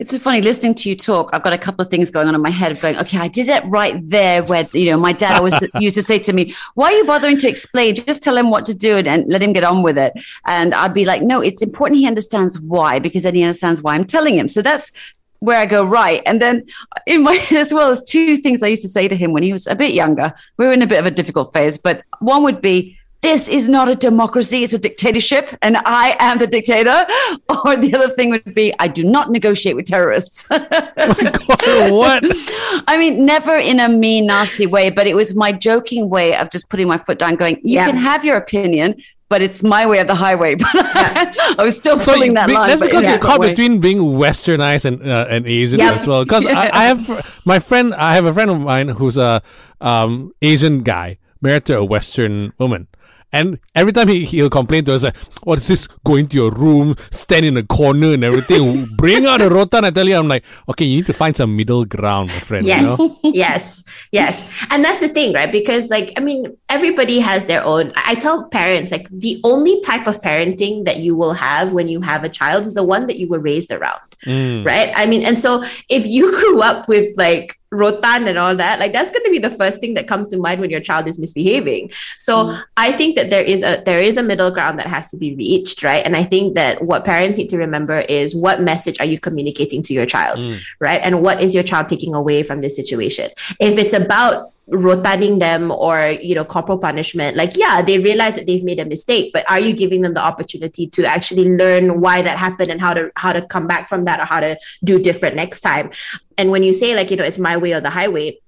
It's 0.00 0.16
funny 0.18 0.42
listening 0.42 0.74
to 0.76 0.88
you 0.88 0.96
talk. 0.96 1.30
I've 1.32 1.44
got 1.44 1.52
a 1.52 1.58
couple 1.58 1.84
of 1.84 1.90
things 1.90 2.10
going 2.10 2.26
on 2.26 2.34
in 2.34 2.42
my 2.42 2.50
head 2.50 2.72
of 2.72 2.80
going, 2.80 2.98
okay, 2.98 3.18
I 3.18 3.28
did 3.28 3.46
that 3.46 3.64
right 3.68 3.96
there 4.08 4.42
where, 4.42 4.68
you 4.72 4.90
know, 4.90 4.96
my 4.96 5.12
dad 5.12 5.36
always 5.36 5.54
used 5.78 5.94
to 5.94 6.02
say 6.02 6.18
to 6.18 6.32
me, 6.32 6.52
why 6.74 6.86
are 6.86 6.92
you 6.92 7.04
bothering 7.04 7.36
to 7.38 7.48
explain? 7.48 7.94
Just 7.94 8.20
tell 8.20 8.36
him 8.36 8.50
what 8.50 8.66
to 8.66 8.74
do 8.74 8.96
and, 8.96 9.06
and 9.06 9.30
let 9.30 9.40
him 9.40 9.52
get 9.52 9.62
on 9.62 9.84
with 9.84 9.96
it. 9.96 10.12
And 10.46 10.74
I'd 10.74 10.94
be 10.94 11.04
like, 11.04 11.22
no, 11.22 11.40
it's 11.40 11.62
important 11.62 12.00
he 12.00 12.08
understands 12.08 12.58
why, 12.58 12.98
because 12.98 13.22
then 13.22 13.36
he 13.36 13.44
understands 13.44 13.82
why 13.82 13.94
I'm 13.94 14.04
telling 14.04 14.36
him. 14.36 14.48
So 14.48 14.62
that's 14.62 14.90
where 15.38 15.58
I 15.58 15.66
go 15.66 15.84
right. 15.84 16.22
And 16.26 16.40
then 16.40 16.64
in 17.06 17.22
my 17.22 17.38
as 17.52 17.72
well 17.72 17.92
as 17.92 18.02
two 18.02 18.36
things 18.38 18.64
I 18.64 18.68
used 18.68 18.82
to 18.82 18.88
say 18.88 19.06
to 19.06 19.14
him 19.14 19.32
when 19.32 19.44
he 19.44 19.52
was 19.52 19.68
a 19.68 19.76
bit 19.76 19.94
younger. 19.94 20.32
We 20.56 20.66
were 20.66 20.72
in 20.72 20.82
a 20.82 20.88
bit 20.88 20.98
of 20.98 21.06
a 21.06 21.10
difficult 21.12 21.52
phase, 21.52 21.78
but 21.78 22.02
one 22.18 22.42
would 22.42 22.60
be, 22.60 22.98
this 23.24 23.48
is 23.48 23.68
not 23.68 23.88
a 23.88 23.96
democracy, 23.96 24.58
it's 24.64 24.74
a 24.74 24.78
dictatorship, 24.78 25.44
and 25.62 25.76
I 25.86 26.14
am 26.20 26.38
the 26.38 26.46
dictator. 26.46 26.98
Or 27.64 27.76
the 27.76 27.94
other 27.94 28.08
thing 28.16 28.28
would 28.30 28.54
be, 28.54 28.66
I 28.78 28.88
do 28.88 29.02
not 29.16 29.30
negotiate 29.30 29.74
with 29.76 29.86
terrorists. 29.86 30.44
what? 30.48 32.20
I 32.92 32.96
mean, 32.98 33.24
never 33.24 33.54
in 33.56 33.80
a 33.80 33.88
mean, 33.88 34.26
nasty 34.26 34.66
way, 34.66 34.90
but 34.90 35.06
it 35.06 35.14
was 35.14 35.34
my 35.34 35.50
joking 35.52 36.08
way 36.10 36.36
of 36.36 36.50
just 36.50 36.68
putting 36.68 36.88
my 36.88 36.98
foot 36.98 37.18
down, 37.18 37.36
going, 37.36 37.56
You 37.62 37.74
Yeah. 37.76 37.86
can 37.86 37.96
have 37.96 38.24
your 38.24 38.36
opinion, 38.36 38.96
but 39.30 39.40
it's 39.42 39.62
my 39.62 39.86
way 39.86 39.98
of 40.00 40.06
the 40.08 40.14
highway. 40.14 40.56
I 40.60 41.54
was 41.58 41.76
still 41.76 41.98
pulling 41.98 42.34
that 42.34 42.48
be- 42.48 42.54
line. 42.54 42.68
That's 42.68 42.80
but 42.80 42.90
in 42.90 42.96
because 42.96 43.06
a 43.08 43.10
you're 43.12 43.18
caught 43.18 43.40
way. 43.40 43.50
between 43.50 43.80
being 43.80 43.98
westernized 43.98 44.84
and 44.84 44.96
uh, 45.02 45.26
and 45.34 45.48
Asian 45.48 45.78
Yep. 45.80 45.94
as 45.96 46.06
well. 46.06 46.24
Because 46.24 46.44
Yeah. 46.44 46.58
I, 46.60 46.80
I 46.80 46.84
have 46.92 47.02
my 47.44 47.58
friend, 47.58 47.94
I 47.94 48.14
have 48.14 48.26
a 48.26 48.32
friend 48.34 48.50
of 48.50 48.60
mine 48.60 48.88
who's 48.88 49.16
a 49.16 49.42
um, 49.80 50.32
Asian 50.42 50.82
guy 50.82 51.18
married 51.40 51.64
to 51.66 51.78
a 51.78 51.84
Western 51.84 52.52
woman. 52.58 52.88
And 53.34 53.58
every 53.74 53.92
time 53.92 54.06
he, 54.08 54.24
he'll 54.24 54.48
complain 54.48 54.84
to 54.86 54.94
us, 54.94 55.02
like, 55.02 55.16
what 55.42 55.58
is 55.58 55.66
this? 55.66 55.88
Go 56.04 56.14
into 56.14 56.36
your 56.36 56.52
room, 56.52 56.94
stand 57.10 57.44
in 57.44 57.56
a 57.56 57.64
corner 57.64 58.14
and 58.14 58.22
everything. 58.22 58.86
Bring 58.96 59.26
out 59.26 59.42
a 59.42 59.50
rotan. 59.50 59.84
I 59.84 59.90
tell 59.90 60.06
you, 60.08 60.16
I'm 60.16 60.28
like, 60.28 60.44
okay, 60.68 60.84
you 60.84 60.96
need 60.96 61.06
to 61.06 61.12
find 61.12 61.34
some 61.34 61.56
middle 61.56 61.84
ground, 61.84 62.28
my 62.28 62.38
friend. 62.38 62.64
Yes, 62.64 62.98
You 62.98 63.08
know? 63.08 63.18
yes, 63.34 63.84
yes. 64.12 64.64
And 64.70 64.84
that's 64.84 65.00
the 65.00 65.08
thing, 65.08 65.32
right? 65.34 65.50
Because, 65.50 65.90
like, 65.90 66.12
I 66.16 66.20
mean, 66.20 66.56
everybody 66.68 67.18
has 67.18 67.46
their 67.46 67.62
own. 67.64 67.92
I 67.96 68.12
I 68.14 68.16
tell 68.16 68.44
parents, 68.48 68.92
like, 68.92 69.08
the 69.10 69.40
only 69.42 69.80
type 69.80 70.06
of 70.06 70.22
parenting 70.22 70.84
that 70.84 70.98
you 70.98 71.16
will 71.16 71.32
have 71.34 71.72
when 71.72 71.88
you 71.88 72.00
have 72.02 72.22
a 72.22 72.28
child 72.28 72.64
is 72.64 72.74
the 72.74 72.84
one 72.84 73.06
that 73.08 73.18
you 73.18 73.26
were 73.28 73.40
raised 73.40 73.72
around, 73.72 74.00
Mm. 74.24 74.64
right? 74.64 74.92
I 74.94 75.06
mean, 75.06 75.22
and 75.24 75.36
so 75.36 75.64
if 75.88 76.06
you 76.06 76.30
grew 76.38 76.60
up 76.62 76.86
with 76.86 77.08
like 77.18 77.58
rotan 77.74 78.26
and 78.28 78.38
all 78.38 78.56
that, 78.56 78.78
like, 78.78 78.92
that's 78.92 79.10
going 79.10 79.24
to 79.24 79.30
be 79.30 79.38
the 79.38 79.50
first 79.50 79.80
thing 79.80 79.94
that 79.94 80.06
comes 80.06 80.28
to 80.28 80.38
mind 80.38 80.60
when 80.60 80.70
your 80.70 80.80
child 80.80 81.08
is 81.08 81.18
misbehaving. 81.18 81.90
So 82.18 82.52
I 82.76 82.92
think 82.92 83.16
that 83.16 83.30
there 83.30 83.42
is 83.42 83.62
a 83.62 83.82
there 83.84 84.00
is 84.00 84.16
a 84.16 84.22
middle 84.22 84.50
ground 84.50 84.78
that 84.78 84.86
has 84.86 85.08
to 85.10 85.16
be 85.16 85.34
reached, 85.34 85.82
right? 85.82 86.04
And 86.04 86.16
I 86.16 86.22
think 86.24 86.54
that 86.54 86.82
what 86.82 87.04
parents 87.04 87.36
need 87.36 87.48
to 87.50 87.58
remember 87.58 88.00
is 88.08 88.34
what 88.34 88.60
message 88.62 89.00
are 89.00 89.06
you 89.06 89.18
communicating 89.18 89.82
to 89.82 89.92
your 89.92 90.06
child, 90.06 90.38
Mm. 90.40 90.62
right? 90.80 91.00
And 91.02 91.22
what 91.22 91.40
is 91.42 91.54
your 91.54 91.64
child 91.64 91.88
taking 91.88 92.14
away 92.14 92.42
from 92.42 92.60
this 92.60 92.76
situation? 92.76 93.30
If 93.60 93.78
it's 93.78 93.94
about 93.94 94.53
rotating 94.66 95.38
them 95.38 95.70
or 95.70 96.16
you 96.22 96.34
know 96.34 96.44
corporal 96.44 96.78
punishment 96.78 97.36
like 97.36 97.52
yeah 97.54 97.82
they 97.82 97.98
realize 97.98 98.34
that 98.34 98.46
they've 98.46 98.64
made 98.64 98.78
a 98.78 98.84
mistake 98.84 99.30
but 99.34 99.48
are 99.50 99.60
you 99.60 99.74
giving 99.74 100.00
them 100.00 100.14
the 100.14 100.22
opportunity 100.22 100.86
to 100.86 101.04
actually 101.04 101.54
learn 101.54 102.00
why 102.00 102.22
that 102.22 102.38
happened 102.38 102.70
and 102.70 102.80
how 102.80 102.94
to 102.94 103.10
how 103.16 103.30
to 103.30 103.42
come 103.42 103.66
back 103.66 103.90
from 103.90 104.06
that 104.06 104.20
or 104.20 104.24
how 104.24 104.40
to 104.40 104.56
do 104.82 104.98
different 104.98 105.36
next 105.36 105.60
time? 105.60 105.90
And 106.38 106.50
when 106.50 106.62
you 106.62 106.72
say 106.72 106.94
like 106.94 107.10
you 107.10 107.16
know 107.16 107.24
it's 107.24 107.38
my 107.38 107.58
way 107.58 107.74
or 107.74 107.80
the 107.80 107.90
highway 107.90 108.38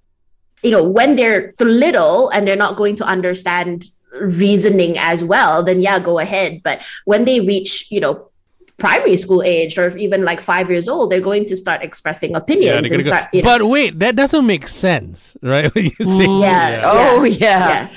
you 0.62 0.70
know 0.70 0.82
when 0.82 1.16
they're 1.16 1.52
little 1.60 2.30
and 2.30 2.48
they're 2.48 2.56
not 2.56 2.76
going 2.76 2.96
to 2.96 3.04
understand 3.04 3.84
reasoning 4.18 4.96
as 4.98 5.22
well 5.22 5.62
then 5.62 5.82
yeah 5.82 5.98
go 5.98 6.18
ahead. 6.18 6.62
But 6.64 6.82
when 7.04 7.26
they 7.26 7.40
reach 7.40 7.90
you 7.90 8.00
know 8.00 8.30
primary 8.78 9.16
school 9.16 9.42
age 9.42 9.78
or 9.78 9.96
even 9.96 10.24
like 10.24 10.40
five 10.40 10.70
years 10.70 10.88
old, 10.88 11.10
they're 11.10 11.20
going 11.20 11.44
to 11.46 11.56
start 11.56 11.82
expressing 11.82 12.34
opinions 12.36 12.92
and 12.92 13.02
go- 13.02 13.10
start. 13.10 13.28
You 13.32 13.42
know, 13.42 13.58
but 13.58 13.64
wait, 13.68 13.98
that 14.00 14.16
doesn't 14.16 14.46
make 14.46 14.68
sense, 14.68 15.36
right? 15.42 15.72
When 15.74 15.84
you 15.84 15.90
say- 15.90 16.26
mm. 16.26 16.42
Yeah. 16.42 16.80
Oh 16.84 17.24
yeah. 17.24 17.68
yeah. 17.68 17.88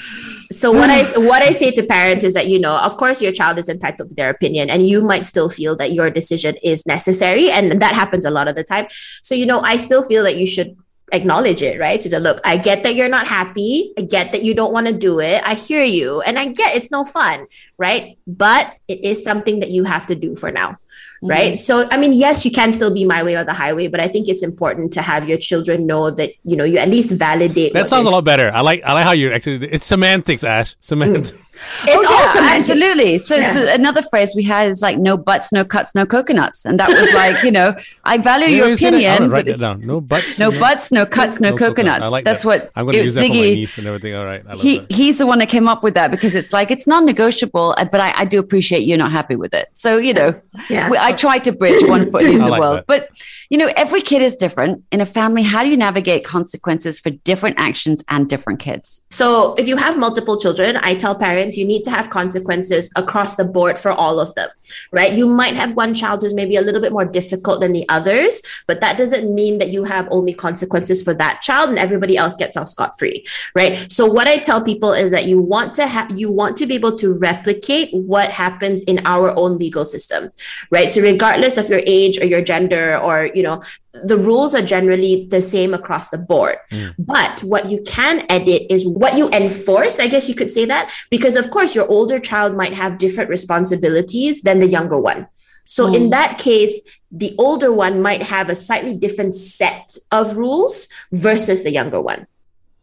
So 0.51 0.71
what 0.71 0.89
I 0.89 1.03
what 1.19 1.41
I 1.41 1.51
say 1.51 1.71
to 1.71 1.83
parents 1.83 2.23
is 2.23 2.33
that 2.33 2.47
you 2.47 2.59
know, 2.59 2.77
of 2.77 2.97
course, 2.97 3.21
your 3.21 3.31
child 3.31 3.59
is 3.59 3.67
entitled 3.69 4.09
to 4.09 4.15
their 4.15 4.29
opinion, 4.29 4.69
and 4.69 4.87
you 4.87 5.01
might 5.01 5.25
still 5.25 5.49
feel 5.49 5.75
that 5.77 5.91
your 5.91 6.09
decision 6.09 6.55
is 6.63 6.85
necessary, 6.85 7.51
and 7.51 7.81
that 7.81 7.93
happens 7.93 8.25
a 8.25 8.31
lot 8.31 8.47
of 8.47 8.55
the 8.55 8.63
time. 8.63 8.85
So 9.23 9.35
you 9.35 9.45
know, 9.45 9.59
I 9.61 9.77
still 9.77 10.03
feel 10.03 10.23
that 10.23 10.37
you 10.37 10.45
should 10.45 10.77
acknowledge 11.11 11.61
it, 11.61 11.79
right? 11.79 12.01
So 12.01 12.17
look, 12.17 12.39
I 12.43 12.57
get 12.57 12.83
that 12.83 12.95
you're 12.95 13.09
not 13.09 13.27
happy. 13.27 13.93
I 13.97 14.01
get 14.01 14.31
that 14.31 14.43
you 14.43 14.53
don't 14.53 14.73
want 14.73 14.87
to 14.87 14.93
do 14.93 15.19
it. 15.19 15.41
I 15.45 15.53
hear 15.53 15.83
you, 15.83 16.21
and 16.21 16.39
I 16.39 16.47
get 16.47 16.75
it's 16.75 16.91
no 16.91 17.03
fun, 17.03 17.47
right? 17.77 18.17
But 18.27 18.75
it 18.87 19.03
is 19.03 19.23
something 19.23 19.59
that 19.59 19.71
you 19.71 19.83
have 19.83 20.05
to 20.07 20.15
do 20.15 20.35
for 20.35 20.51
now 20.51 20.77
right 21.21 21.57
so 21.59 21.85
i 21.91 21.97
mean 21.97 22.13
yes 22.13 22.45
you 22.45 22.51
can 22.51 22.71
still 22.71 22.93
be 22.93 23.03
my 23.05 23.21
way 23.23 23.35
or 23.35 23.43
the 23.43 23.53
highway 23.53 23.87
but 23.87 23.99
i 23.99 24.07
think 24.07 24.27
it's 24.29 24.41
important 24.43 24.93
to 24.93 25.01
have 25.01 25.27
your 25.27 25.37
children 25.37 25.85
know 25.85 26.09
that 26.09 26.31
you 26.43 26.55
know 26.55 26.63
you 26.63 26.77
at 26.77 26.87
least 26.87 27.11
validate 27.11 27.73
that 27.73 27.89
sounds 27.89 28.07
a 28.07 28.09
lot 28.09 28.23
better. 28.23 28.49
I 28.53 28.61
like 28.61 28.81
I 28.83 28.93
like 28.93 29.03
how 29.05 29.11
you 29.11 29.31
actually 29.31 29.67
it's 29.67 29.85
semantics, 29.85 30.43
Ash. 30.43 30.75
Semantics. 30.79 31.31
It's 31.31 31.41
Oh, 31.89 32.01
yeah, 32.01 32.41
all 32.41 32.49
absolutely. 32.57 33.19
So, 33.19 33.35
Yeah. 33.35 33.51
so 33.51 33.67
another 33.73 34.01
phrase 34.03 34.33
we 34.33 34.43
had 34.43 34.69
is 34.69 34.81
like 34.81 34.97
no 34.97 35.17
butts, 35.17 35.51
no 35.51 35.65
cuts, 35.65 35.93
no 35.93 36.05
coconuts, 36.05 36.63
and 36.63 36.79
that 36.79 36.87
was 36.87 37.13
like 37.13 37.43
you 37.43 37.51
know 37.51 37.73
I 38.05 38.17
value 38.17 38.47
You 38.55 38.55
your 38.55 38.69
you 38.69 38.77
say 38.77 38.91
that? 38.91 38.95
Opinion. 39.15 39.29
write 39.29 39.45
but 39.45 39.51
that 39.51 39.59
down. 39.59 39.85
No 39.85 39.99
butts. 39.99 40.39
No 40.39 40.51
butts, 40.51 40.89
no 40.89 41.05
cuts, 41.05 41.41
no, 41.41 41.49
coconut. 41.51 41.75
coconuts. 41.75 42.05
I 42.05 42.07
like 42.07 42.23
That's 42.23 42.43
that. 42.43 42.47
what 42.47 42.71
I'm 42.77 42.85
going 42.85 42.93
to 42.93 43.01
it- 43.01 43.05
use 43.05 43.15
that 43.15 43.27
for 43.27 43.33
my 43.33 43.35
Ziggy. 43.35 43.55
niece 43.55 43.77
and 43.77 43.87
everything. 43.87 44.15
All 44.15 44.23
right, 44.25 44.41
I 44.47 44.53
love 44.53 44.61
He 44.61 44.79
that. 44.79 44.91
he's 44.91 45.17
the 45.17 45.27
one 45.27 45.39
that 45.39 45.49
came 45.49 45.67
up 45.67 45.83
with 45.83 45.95
that 45.95 46.11
because 46.11 46.33
it's 46.33 46.53
like 46.53 46.71
it's 46.71 46.87
non-negotiable, 46.87 47.75
uh, 47.77 47.85
but 47.91 47.99
I, 47.99 48.13
I 48.15 48.25
do 48.25 48.39
appreciate 48.39 48.81
you're 48.87 48.97
not 48.97 49.11
happy 49.11 49.35
with 49.35 49.53
it. 49.53 49.67
So 49.73 49.97
you 49.97 50.13
know, 50.13 50.39
Yeah. 50.69 50.89
we, 50.89 50.97
I 50.97 51.08
try 51.17 51.39
to 51.39 51.51
bridge 51.51 51.83
one 51.83 52.09
foot 52.09 52.23
in 52.23 52.39
the 52.39 52.47
like 52.47 52.59
world, 52.59 52.77
that. 52.79 52.87
but 52.87 53.09
you 53.49 53.57
know, 53.57 53.71
every 53.75 54.01
kid 54.01 54.21
is 54.21 54.35
different 54.35 54.83
in 54.91 55.01
a 55.01 55.05
family. 55.05 55.41
How 55.41 55.63
do 55.63 55.69
you 55.69 55.77
navigate 55.77 56.23
consequences 56.23 56.99
for 56.99 57.09
different 57.09 57.59
actions 57.59 58.03
and 58.07 58.29
different 58.29 58.59
kids? 58.59 59.01
So 59.09 59.55
if 59.55 59.67
you 59.67 59.75
have 59.75 59.97
multiple 59.97 60.39
children, 60.39 60.77
I 60.77 60.93
tell 60.93 61.15
parents 61.15 61.57
you 61.57 61.65
need 61.65 61.83
to 61.85 61.91
have 61.91 62.11
consequences 62.11 62.91
across 62.95 63.35
the 63.37 63.45
board 63.45 63.79
for 63.79 63.91
all 63.91 64.19
of 64.19 64.35
them, 64.35 64.49
right? 64.91 65.11
You 65.13 65.27
might 65.27 65.55
have 65.55 65.75
one 65.75 65.95
child 65.95 66.21
who's 66.21 66.33
maybe 66.33 66.57
a 66.57 66.61
little 66.61 66.79
bit 66.79 66.91
more 66.91 67.05
difficult 67.05 67.61
than 67.61 67.73
the 67.73 67.89
others, 67.89 68.43
but 68.67 68.81
that 68.81 68.99
doesn't 68.99 69.33
mean 69.33 69.57
that 69.57 69.69
you 69.69 69.83
have 69.83 70.07
only 70.11 70.33
consequences 70.33 71.01
for 71.01 71.15
that 71.15 71.41
child 71.41 71.69
and 71.69 71.79
everybody 71.79 72.17
else 72.17 72.35
gets 72.35 72.55
off 72.55 72.69
scot 72.69 72.99
free, 72.99 73.25
right? 73.55 73.91
So 73.91 74.05
what 74.05 74.27
I 74.27 74.37
tell 74.37 74.63
people 74.63 74.93
is 74.93 75.09
that 75.09 75.25
you 75.25 75.41
want 75.41 75.73
to 75.75 75.87
have 75.87 76.17
you 76.17 76.31
want 76.31 76.55
to 76.57 76.67
be 76.67 76.75
able 76.75 76.95
to 76.97 77.13
replicate 77.13 77.91
what 77.93 78.29
happens 78.29 78.83
in 78.83 79.01
our 79.05 79.35
own 79.35 79.57
legal 79.57 79.85
system, 79.85 80.31
right? 80.69 80.91
So 80.91 80.98
regardless 81.01 81.57
of 81.57 81.69
your 81.69 81.81
age 81.85 82.19
or 82.19 82.25
your 82.25 82.41
gender 82.41 82.97
or 82.97 83.29
you 83.33 83.43
know 83.43 83.61
the 84.03 84.17
rules 84.17 84.53
are 84.55 84.61
generally 84.61 85.27
the 85.29 85.41
same 85.41 85.73
across 85.73 86.09
the 86.09 86.17
board. 86.17 86.57
Mm. 86.71 86.95
But 86.99 87.41
what 87.41 87.69
you 87.69 87.81
can 87.85 88.25
edit 88.29 88.67
is 88.69 88.87
what 88.87 89.17
you 89.17 89.29
enforce, 89.29 89.99
I 89.99 90.07
guess 90.07 90.29
you 90.29 90.35
could 90.35 90.51
say 90.51 90.65
that, 90.65 90.93
because 91.09 91.35
of 91.35 91.49
course 91.49 91.75
your 91.75 91.87
older 91.87 92.19
child 92.19 92.55
might 92.55 92.73
have 92.73 92.97
different 92.97 93.29
responsibilities 93.29 94.41
than 94.41 94.59
the 94.59 94.67
younger 94.67 94.97
one. 94.97 95.27
So 95.65 95.93
in 95.93 96.07
mm. 96.07 96.11
that 96.11 96.37
case, 96.39 96.99
the 97.11 97.35
older 97.37 97.71
one 97.71 98.01
might 98.01 98.23
have 98.23 98.49
a 98.49 98.55
slightly 98.55 98.95
different 98.95 99.35
set 99.35 99.97
of 100.11 100.35
rules 100.35 100.87
versus 101.11 101.63
the 101.63 101.71
younger 101.71 102.01
one. 102.01 102.25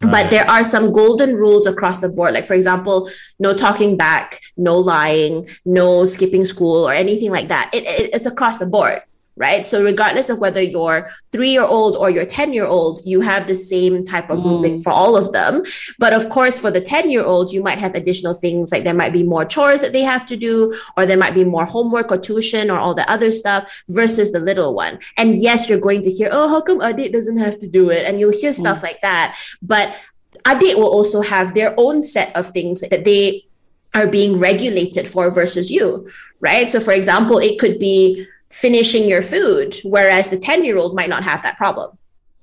But 0.01 0.13
Right. 0.13 0.31
there 0.31 0.51
are 0.51 0.63
some 0.63 0.93
golden 0.93 1.37
rules 1.37 1.67
across 1.67 2.01
the 2.01 2.09
board. 2.11 2.35
Like, 2.35 2.47
for 2.47 2.55
example, 2.55 3.09
no 3.39 3.55
talking 3.55 3.97
back, 3.97 4.41
no 4.57 4.79
lying, 4.79 5.49
no 5.65 6.05
skipping 6.05 6.45
school, 6.45 6.87
or 6.87 6.93
anything 6.93 7.31
like 7.31 7.49
that. 7.49 7.71
It, 7.73 7.85
it- 7.85 8.11
it's 8.15 8.27
across 8.27 8.59
the 8.59 8.67
board 8.67 9.01
right? 9.37 9.67
So 9.67 9.83
regardless 9.83 10.31
of 10.31 10.39
whether 10.39 10.63
you're 10.63 11.09
three 11.31 11.51
year 11.51 11.65
old 11.65 11.97
or 11.97 12.09
you're 12.11 12.25
10 12.25 12.53
year 12.53 12.65
old, 12.65 13.01
you 13.05 13.21
have 13.21 13.47
the 13.47 13.55
same 13.55 14.03
type 14.05 14.31
of 14.31 14.43
ruling 14.45 14.79
mm. 14.79 14.83
for 14.83 14.91
all 14.91 15.17
of 15.17 15.33
them. 15.33 15.63
But 15.99 16.13
of 16.13 16.29
course, 16.31 16.59
for 16.59 16.71
the 16.71 16.81
10 16.81 17.11
year 17.11 17.23
old, 17.23 17.53
you 17.53 17.63
might 17.63 17.79
have 17.79 17.95
additional 17.95 18.35
things 18.35 18.73
like 18.73 18.85
there 18.85 18.95
might 18.95 19.13
be 19.13 19.23
more 19.23 19.45
chores 19.45 19.83
that 19.83 19.93
they 19.93 20.03
have 20.03 20.25
to 20.27 20.37
do, 20.37 20.75
or 20.97 21.07
there 21.07 21.19
might 21.19 21.35
be 21.35 21.45
more 21.45 21.67
homework 21.67 22.11
or 22.11 22.19
tuition 22.19 22.71
or 22.71 22.79
all 22.79 22.95
the 22.95 23.09
other 23.11 23.31
stuff 23.31 23.85
versus 23.91 24.33
the 24.33 24.41
little 24.41 24.75
one. 24.75 24.99
And 25.19 25.35
yes, 25.35 25.69
you're 25.69 25.81
going 25.81 26.03
to 26.03 26.11
hear, 26.11 26.31
oh, 26.33 26.49
how 26.49 26.63
come 26.63 26.81
Adik 26.81 27.13
doesn't 27.13 27.39
have 27.39 27.59
to 27.59 27.69
do 27.69 27.91
it? 27.91 28.07
And 28.07 28.19
you'll 28.19 28.33
hear 28.33 28.53
stuff 28.53 28.81
mm. 28.81 28.85
like 28.85 29.01
that. 29.03 29.39
But 29.61 30.01
Adik 30.45 30.77
will 30.77 30.91
also 30.91 31.21
have 31.21 31.55
their 31.55 31.75
own 31.77 32.01
set 32.01 32.35
of 32.37 32.51
things 32.51 32.81
that 32.81 33.05
they 33.05 33.47
are 33.95 34.07
being 34.07 34.39
regulated 34.39 35.09
for 35.09 35.31
versus 35.31 35.71
you, 35.71 36.09
right? 36.41 36.71
So, 36.71 36.81
for 36.81 36.93
example, 36.93 37.39
it 37.39 37.59
could 37.59 37.79
be 37.79 38.27
finishing 38.57 39.09
your 39.09 39.23
food, 39.23 39.77
whereas 39.85 40.31
the 40.31 40.39
10 40.39 40.65
year 40.65 40.79
old 40.79 40.95
might 40.95 41.11
not 41.11 41.23
have 41.23 41.43
that 41.43 41.57
problem. 41.57 41.97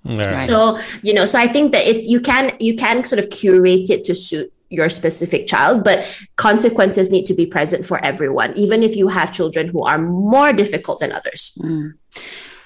All 0.07 0.17
right. 0.17 0.47
So, 0.47 0.77
you 1.01 1.13
know, 1.13 1.25
so 1.25 1.39
I 1.39 1.47
think 1.47 1.71
that 1.71 1.85
it's 1.87 2.07
you 2.07 2.19
can 2.19 2.55
you 2.59 2.75
can 2.75 3.03
sort 3.03 3.23
of 3.23 3.29
curate 3.29 3.89
it 3.89 4.03
to 4.05 4.13
suit 4.13 4.51
your 4.69 4.89
specific 4.89 5.47
child, 5.47 5.83
but 5.83 5.97
consequences 6.35 7.09
need 7.09 7.25
to 7.27 7.33
be 7.33 7.45
present 7.45 7.85
for 7.85 8.03
everyone, 8.03 8.53
even 8.57 8.83
if 8.83 8.95
you 8.95 9.07
have 9.07 9.33
children 9.33 9.67
who 9.69 9.83
are 9.83 9.97
more 9.97 10.51
difficult 10.51 10.99
than 10.99 11.11
others. 11.11 11.57
Mm. 11.61 11.93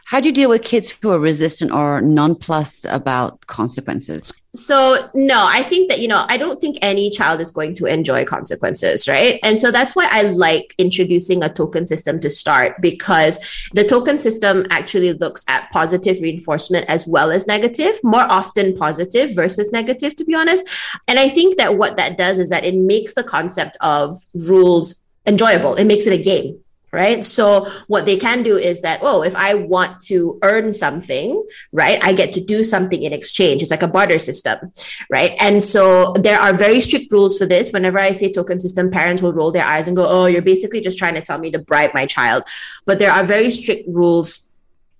How 0.08 0.22
do 0.22 0.30
you 0.30 0.34
deal 0.34 0.48
with 0.48 0.62
kids 0.62 0.96
who 1.02 1.10
are 1.12 1.20
resistant 1.20 1.74
or 1.74 2.00
nonplussed 2.00 2.86
about 2.86 3.46
consequences? 3.48 4.40
So, 4.54 5.10
no, 5.14 5.46
I 5.46 5.64
think 5.64 5.90
that, 5.90 6.00
you 6.00 6.08
know, 6.08 6.24
I 6.30 6.38
don't 6.38 6.62
think 6.62 6.78
any 6.82 7.10
child 7.10 7.42
is 7.42 7.52
going 7.52 7.76
to 7.76 7.88
enjoy 7.88 8.24
consequences, 8.24 9.06
right? 9.10 9.38
And 9.44 9.60
so 9.60 9.70
that's 9.70 9.98
why 9.98 10.08
I 10.10 10.22
like 10.22 10.74
introducing 10.78 11.44
a 11.44 11.50
token 11.50 11.86
system 11.86 12.22
to 12.22 12.30
start 12.30 12.80
because 12.80 13.70
the 13.74 13.84
token 13.84 14.18
system 14.18 14.66
actually 14.70 15.12
looks 15.12 15.44
at 15.50 15.70
positive 15.72 16.22
reinforcement 16.22 16.86
as 16.88 17.06
well 17.06 17.30
as 17.30 17.46
negative, 17.46 18.00
more 18.02 18.32
often 18.32 18.78
positive 18.78 19.36
versus 19.36 19.74
negative, 19.74 20.16
to 20.16 20.24
be 20.24 20.34
honest. 20.34 20.70
And 21.10 21.20
I 21.20 21.28
think 21.28 21.58
that 21.58 21.78
what 21.78 21.98
that 21.98 22.18
does 22.18 22.40
is 22.40 22.48
that 22.48 22.64
it 22.64 22.76
makes 22.76 23.14
the 23.14 23.24
concept 23.24 23.76
of 23.82 24.16
rules 24.34 25.06
enjoyable, 25.26 25.76
it 25.76 25.84
makes 25.84 26.08
it 26.08 26.18
a 26.18 26.24
game 26.24 26.62
right? 26.92 27.24
So 27.24 27.68
what 27.88 28.06
they 28.06 28.18
can 28.18 28.44
do 28.44 28.58
is 28.58 28.82
that, 28.82 29.00
oh, 29.04 29.24
if 29.24 29.36
I 29.36 29.56
want 29.56 30.00
to 30.06 30.40
earn 30.42 30.74
something, 30.74 31.44
right, 31.72 32.04
I 32.04 32.14
get 32.14 32.34
to 32.34 32.44
do 32.44 32.64
something 32.64 33.04
in 33.04 33.14
exchange. 33.14 33.62
It's 33.62 33.72
like 33.72 33.84
a 33.84 33.88
barter 33.88 34.20
system, 34.20 34.72
right? 35.10 35.36
And 35.40 35.62
so 35.62 36.14
there 36.14 36.40
are 36.40 36.54
very 36.54 36.82
strict 36.82 37.12
rules 37.12 37.38
for 37.38 37.46
this. 37.46 37.72
Whenever 37.72 38.00
I 38.00 38.12
say 38.12 38.32
token 38.32 38.60
system, 38.60 38.90
parents 38.90 39.22
will 39.22 39.34
roll 39.34 39.52
their 39.52 39.66
eyes 39.66 39.88
and 39.88 39.98
go, 39.98 40.08
oh, 40.08 40.26
you're 40.26 40.42
basically 40.42 40.82
just 40.82 40.98
trying 40.98 41.16
to 41.16 41.22
tell 41.22 41.40
me 41.40 41.52
to 41.52 41.60
bribe 41.60 41.94
my 41.94 42.06
child. 42.06 42.44
But 42.86 43.00
there 43.00 43.12
are 43.12 43.24
very 43.24 43.52
strict 43.52 43.88
rules 43.88 44.47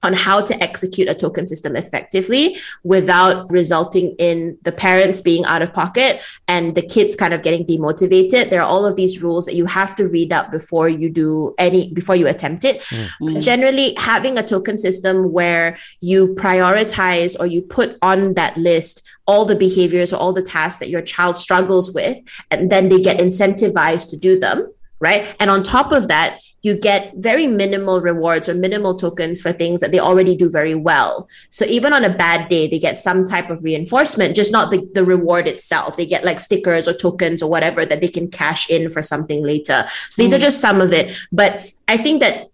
on 0.08 0.14
how 0.14 0.40
to 0.40 0.56
execute 0.64 1.10
a 1.10 1.14
token 1.14 1.46
system 1.48 1.76
effectively 1.76 2.58
without 2.84 3.52
resulting 3.52 4.16
in 4.18 4.58
the 4.62 4.72
parents 4.72 5.20
being 5.20 5.44
out 5.44 5.62
of 5.62 5.74
pocket 5.74 6.24
and 6.48 6.76
the 6.76 6.82
kids 6.82 7.14
kind 7.18 7.34
of 7.34 7.42
getting 7.42 7.66
demotivated. 7.68 8.50
There 8.50 8.62
are 8.62 8.72
all 8.74 8.86
of 8.86 8.96
these 8.96 9.22
rules 9.22 9.46
that 9.48 9.56
you 9.56 9.66
have 9.66 9.96
to 9.98 10.08
read 10.08 10.32
up 10.32 10.50
before 10.50 10.88
you 10.88 11.10
do 11.10 11.54
any 11.58 11.92
before 11.92 12.16
you 12.16 12.28
attempt 12.28 12.64
it. 12.64 12.82
Hmm. 12.86 13.06
Hmm. 13.20 13.34
But 13.34 13.44
generally 13.44 13.96
having 13.98 14.38
a 14.38 14.44
token 14.44 14.78
system 14.78 15.34
where 15.34 15.78
you 16.00 16.36
prioritize 16.36 17.38
or 17.38 17.46
you 17.46 17.62
put 17.62 17.98
on 18.02 18.36
that 18.36 18.56
list 18.56 19.04
all 19.28 19.44
the 19.44 19.56
behaviors 19.56 20.14
or 20.14 20.18
all 20.18 20.32
the 20.32 20.42
tasks 20.42 20.80
that 20.80 20.90
your 20.90 21.02
child 21.02 21.36
struggles 21.36 21.94
with 21.94 22.18
and 22.50 22.72
then 22.72 22.88
they 22.88 23.02
get 23.02 23.20
incentivized 23.20 24.10
to 24.12 24.18
do 24.18 24.40
them 24.40 24.72
right 25.00 25.36
and 25.40 25.50
on 25.50 25.64
top 25.64 25.92
of 25.92 26.08
that 26.08 26.40
you 26.64 26.78
get 26.78 27.14
very 27.16 27.48
minimal 27.48 28.02
rewards 28.02 28.50
or 28.50 28.54
minimal 28.54 28.96
tokens 28.96 29.40
for 29.40 29.52
things 29.52 29.80
that 29.80 29.92
they 29.92 30.00
already 30.00 30.36
do 30.36 30.50
very 30.50 30.76
well. 30.76 31.30
So 31.50 31.66
even 31.66 31.94
on 31.94 32.04
a 32.04 32.10
bad 32.10 32.50
day, 32.50 32.68
they 32.68 32.80
get 32.80 32.98
some 32.98 33.26
type 33.26 33.50
of 33.50 33.64
reinforcement, 33.64 34.36
just 34.36 34.52
not 34.52 34.72
the, 34.72 34.88
the 34.94 35.06
reward 35.06 35.48
itself. 35.48 35.96
They 35.96 36.06
get 36.06 36.26
like 36.26 36.40
stickers 36.40 36.88
or 36.88 36.94
tokens 36.94 37.44
or 37.44 37.50
whatever 37.50 37.86
that 37.86 38.02
they 38.02 38.08
can 38.08 38.30
cash 38.30 38.70
in 38.70 38.90
for 38.90 39.02
something 39.02 39.44
later. 39.44 39.86
So 40.10 40.22
these 40.22 40.34
are 40.34 40.40
mm. 40.40 40.42
just 40.42 40.60
some 40.60 40.82
of 40.82 40.92
it. 40.92 41.18
But 41.32 41.72
I 41.88 41.96
think 41.96 42.22
that 42.22 42.50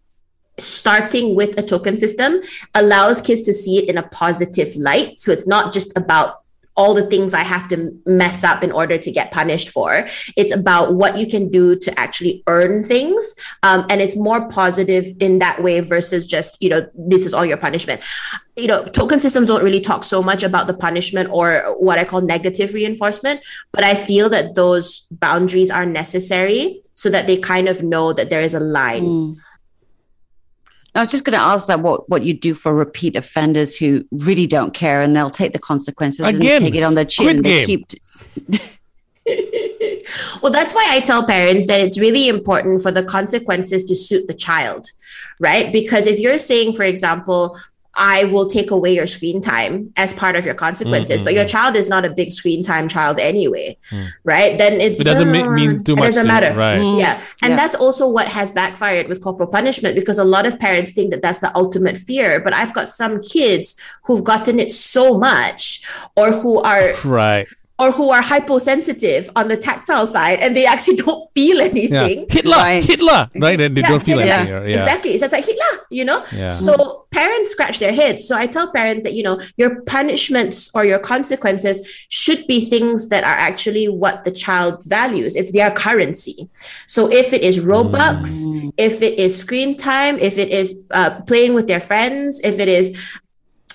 starting 0.60 1.34
with 1.34 1.58
a 1.58 1.64
token 1.64 1.98
system 1.98 2.42
allows 2.76 3.22
kids 3.22 3.42
to 3.42 3.54
see 3.54 3.80
it 3.80 3.90
in 3.90 3.98
a 3.98 4.08
positive 4.10 4.76
light. 4.76 5.20
So 5.20 5.32
it's 5.32 5.48
not 5.48 5.74
just 5.74 5.98
about 5.98 6.43
all 6.76 6.94
the 6.94 7.06
things 7.08 7.34
I 7.34 7.44
have 7.44 7.68
to 7.70 7.92
mess 8.06 8.44
up 8.44 8.64
in 8.64 8.72
order 8.72 8.98
to 8.98 9.12
get 9.12 9.32
punished 9.32 9.70
for. 9.70 10.08
It's 10.36 10.54
about 10.54 10.96
what 10.96 11.18
you 11.18 11.28
can 11.28 11.50
do 11.50 11.76
to 11.76 12.00
actually 12.00 12.44
earn 12.48 12.84
things. 12.84 13.36
Um, 13.62 13.86
and 13.90 14.02
it's 14.02 14.18
more 14.18 14.48
positive 14.50 15.06
in 15.20 15.40
that 15.40 15.62
way 15.62 15.80
versus 15.82 16.26
just, 16.26 16.62
you 16.62 16.70
know, 16.70 16.88
this 16.96 17.26
is 17.26 17.34
all 17.34 17.46
your 17.46 17.58
punishment. 17.58 18.02
You 18.56 18.68
know, 18.68 18.86
token 18.86 19.20
systems 19.20 19.48
don't 19.48 19.64
really 19.64 19.82
talk 19.82 20.04
so 20.04 20.22
much 20.22 20.44
about 20.44 20.68
the 20.68 20.74
punishment 20.74 21.30
or 21.32 21.76
what 21.80 22.00
I 22.00 22.06
call 22.06 22.22
negative 22.22 22.74
reinforcement, 22.74 23.42
but 23.72 23.84
I 23.84 23.96
feel 23.96 24.30
that 24.30 24.56
those 24.56 25.08
boundaries 25.12 25.72
are 25.72 25.86
necessary 25.86 26.82
so 26.94 27.10
that 27.10 27.28
they 27.28 27.38
kind 27.38 27.68
of 27.68 27.84
know 27.84 28.14
that 28.14 28.30
there 28.30 28.42
is 28.42 28.54
a 28.54 28.60
line. 28.60 29.04
Mm. 29.04 29.38
I 30.96 31.02
was 31.02 31.10
just 31.10 31.26
going 31.26 31.38
to 31.38 31.44
ask 31.44 31.68
that 31.68 31.80
what, 31.80 32.08
what 32.10 32.24
you 32.24 32.34
do 32.34 32.54
for 32.54 32.74
repeat 32.74 33.16
offenders 33.16 33.76
who 33.76 34.06
really 34.12 34.46
don't 34.46 34.74
care 34.74 35.02
and 35.02 35.16
they'll 35.16 35.30
take 35.30 35.54
the 35.54 35.60
consequences 35.60 36.26
Again, 36.26 36.58
and 36.58 36.66
take 36.66 36.76
it 36.76 36.84
on 36.84 36.94
their 36.94 37.06
chin. 37.06 37.40
Squid 37.40 37.44
They 37.44 37.66
Game. 37.66 37.84
keep 37.88 38.02
Well, 40.42 40.52
that's 40.52 40.74
why 40.74 40.86
I 40.92 41.00
tell 41.00 41.26
parents 41.26 41.68
that 41.68 41.80
it's 41.80 41.98
really 42.00 42.28
important 42.28 42.82
for 42.82 42.92
the 42.92 43.04
consequences 43.04 43.86
to 43.86 43.96
suit 43.96 44.28
the 44.28 44.34
child, 44.34 44.86
right? 45.40 45.72
Because 45.72 46.08
if 46.08 46.20
you're 46.20 46.40
saying, 46.40 46.74
for 46.74 46.84
example, 46.84 47.58
I 47.96 48.26
will 48.26 48.50
take 48.50 48.72
away 48.72 48.96
your 48.96 49.06
screen 49.06 49.40
time 49.42 49.94
as 49.98 50.14
part 50.14 50.36
of 50.36 50.46
your 50.46 50.56
consequences. 50.56 51.18
Mm-hmm. 51.18 51.26
But 51.26 51.34
your 51.36 51.46
child 51.46 51.76
is 51.76 51.88
not 51.88 52.06
a 52.06 52.10
big 52.10 52.32
screen 52.32 52.64
time 52.64 52.88
child 52.88 53.20
anyway, 53.20 53.78
mm. 53.92 54.08
right? 54.24 54.58
Then 54.58 54.82
it's 54.82 55.00
it 55.00 55.04
doesn't 55.04 55.30
uh, 55.30 55.52
mean 55.52 55.84
too 55.84 55.96
much. 55.96 56.04
It 56.04 56.08
doesn't 56.08 56.24
to, 56.24 56.28
matter, 56.28 56.56
right? 56.56 56.80
Mm. 56.80 57.00
Yeah, 57.00 57.22
and 57.44 57.52
yeah. 57.52 57.56
that's 57.56 57.76
also 57.76 58.08
what 58.08 58.28
has 58.28 58.52
backfired 58.52 59.08
with 59.08 59.22
corporal 59.22 59.50
punishment 59.50 59.96
because 59.96 60.18
a 60.18 60.24
lot 60.24 60.46
of 60.46 60.60
parents 60.60 60.94
think 60.94 61.12
that 61.12 61.22
that's 61.22 61.40
the 61.40 61.56
ultimate 61.56 61.98
fear. 61.98 62.40
But 62.40 62.54
I've 62.54 62.74
got 62.74 62.90
some 62.90 63.22
kids 63.22 63.76
who've 64.06 64.24
gotten 64.24 64.60
it 64.60 64.72
so 64.72 65.18
much, 65.18 65.86
or 66.16 66.32
who 66.32 66.60
are 66.60 66.94
right 67.04 67.48
or 67.84 67.92
who 67.92 68.10
are 68.12 68.22
hyposensitive 68.22 69.30
on 69.36 69.50
the 69.50 69.58
tactile 69.58 70.08
side 70.08 70.40
and 70.40 70.56
they 70.56 70.66
actually 70.66 70.96
don't 71.06 71.30
feel 71.34 71.60
anything. 71.60 71.94
Yeah. 71.94 72.26
Hitler, 72.30 72.58
right. 72.58 72.84
Hitler, 72.84 73.30
right? 73.36 73.60
And 73.60 73.76
they 73.76 73.82
yeah, 73.82 73.90
don't 73.90 74.04
feel 74.04 74.20
yeah, 74.20 74.38
anything. 74.38 74.70
Yeah. 74.70 74.80
Exactly. 74.80 75.18
So 75.18 75.26
it's 75.26 75.34
like 75.34 75.46
Hitler, 75.46 75.86
you 75.90 76.06
know? 76.06 76.24
So 76.48 77.06
parents 77.12 77.50
scratch 77.50 77.80
their 77.80 77.94
heads. 77.94 78.26
So 78.28 78.36
I 78.36 78.48
tell 78.48 78.72
parents 78.72 79.04
that, 79.04 79.14
you 79.14 79.24
know, 79.24 79.42
your 79.58 79.82
punishments 79.82 80.74
or 80.74 80.86
your 80.86 81.00
consequences 81.00 82.06
should 82.10 82.48
be 82.48 82.66
things 82.66 83.10
that 83.10 83.24
are 83.24 83.38
actually 83.50 83.90
what 83.90 84.24
the 84.24 84.32
child 84.32 84.84
values. 84.86 85.36
It's 85.36 85.52
their 85.52 85.72
currency. 85.72 86.50
So 86.88 87.12
if 87.12 87.34
it 87.34 87.42
is 87.42 87.66
Robux, 87.66 88.46
mm. 88.48 88.74
if 88.78 89.02
it 89.02 89.20
is 89.20 89.38
screen 89.38 89.78
time, 89.78 90.18
if 90.20 90.38
it 90.38 90.50
is 90.50 90.86
uh, 90.92 91.22
playing 91.22 91.54
with 91.54 91.68
their 91.68 91.80
friends, 91.80 92.40
if 92.44 92.60
it 92.60 92.70
is 92.70 93.20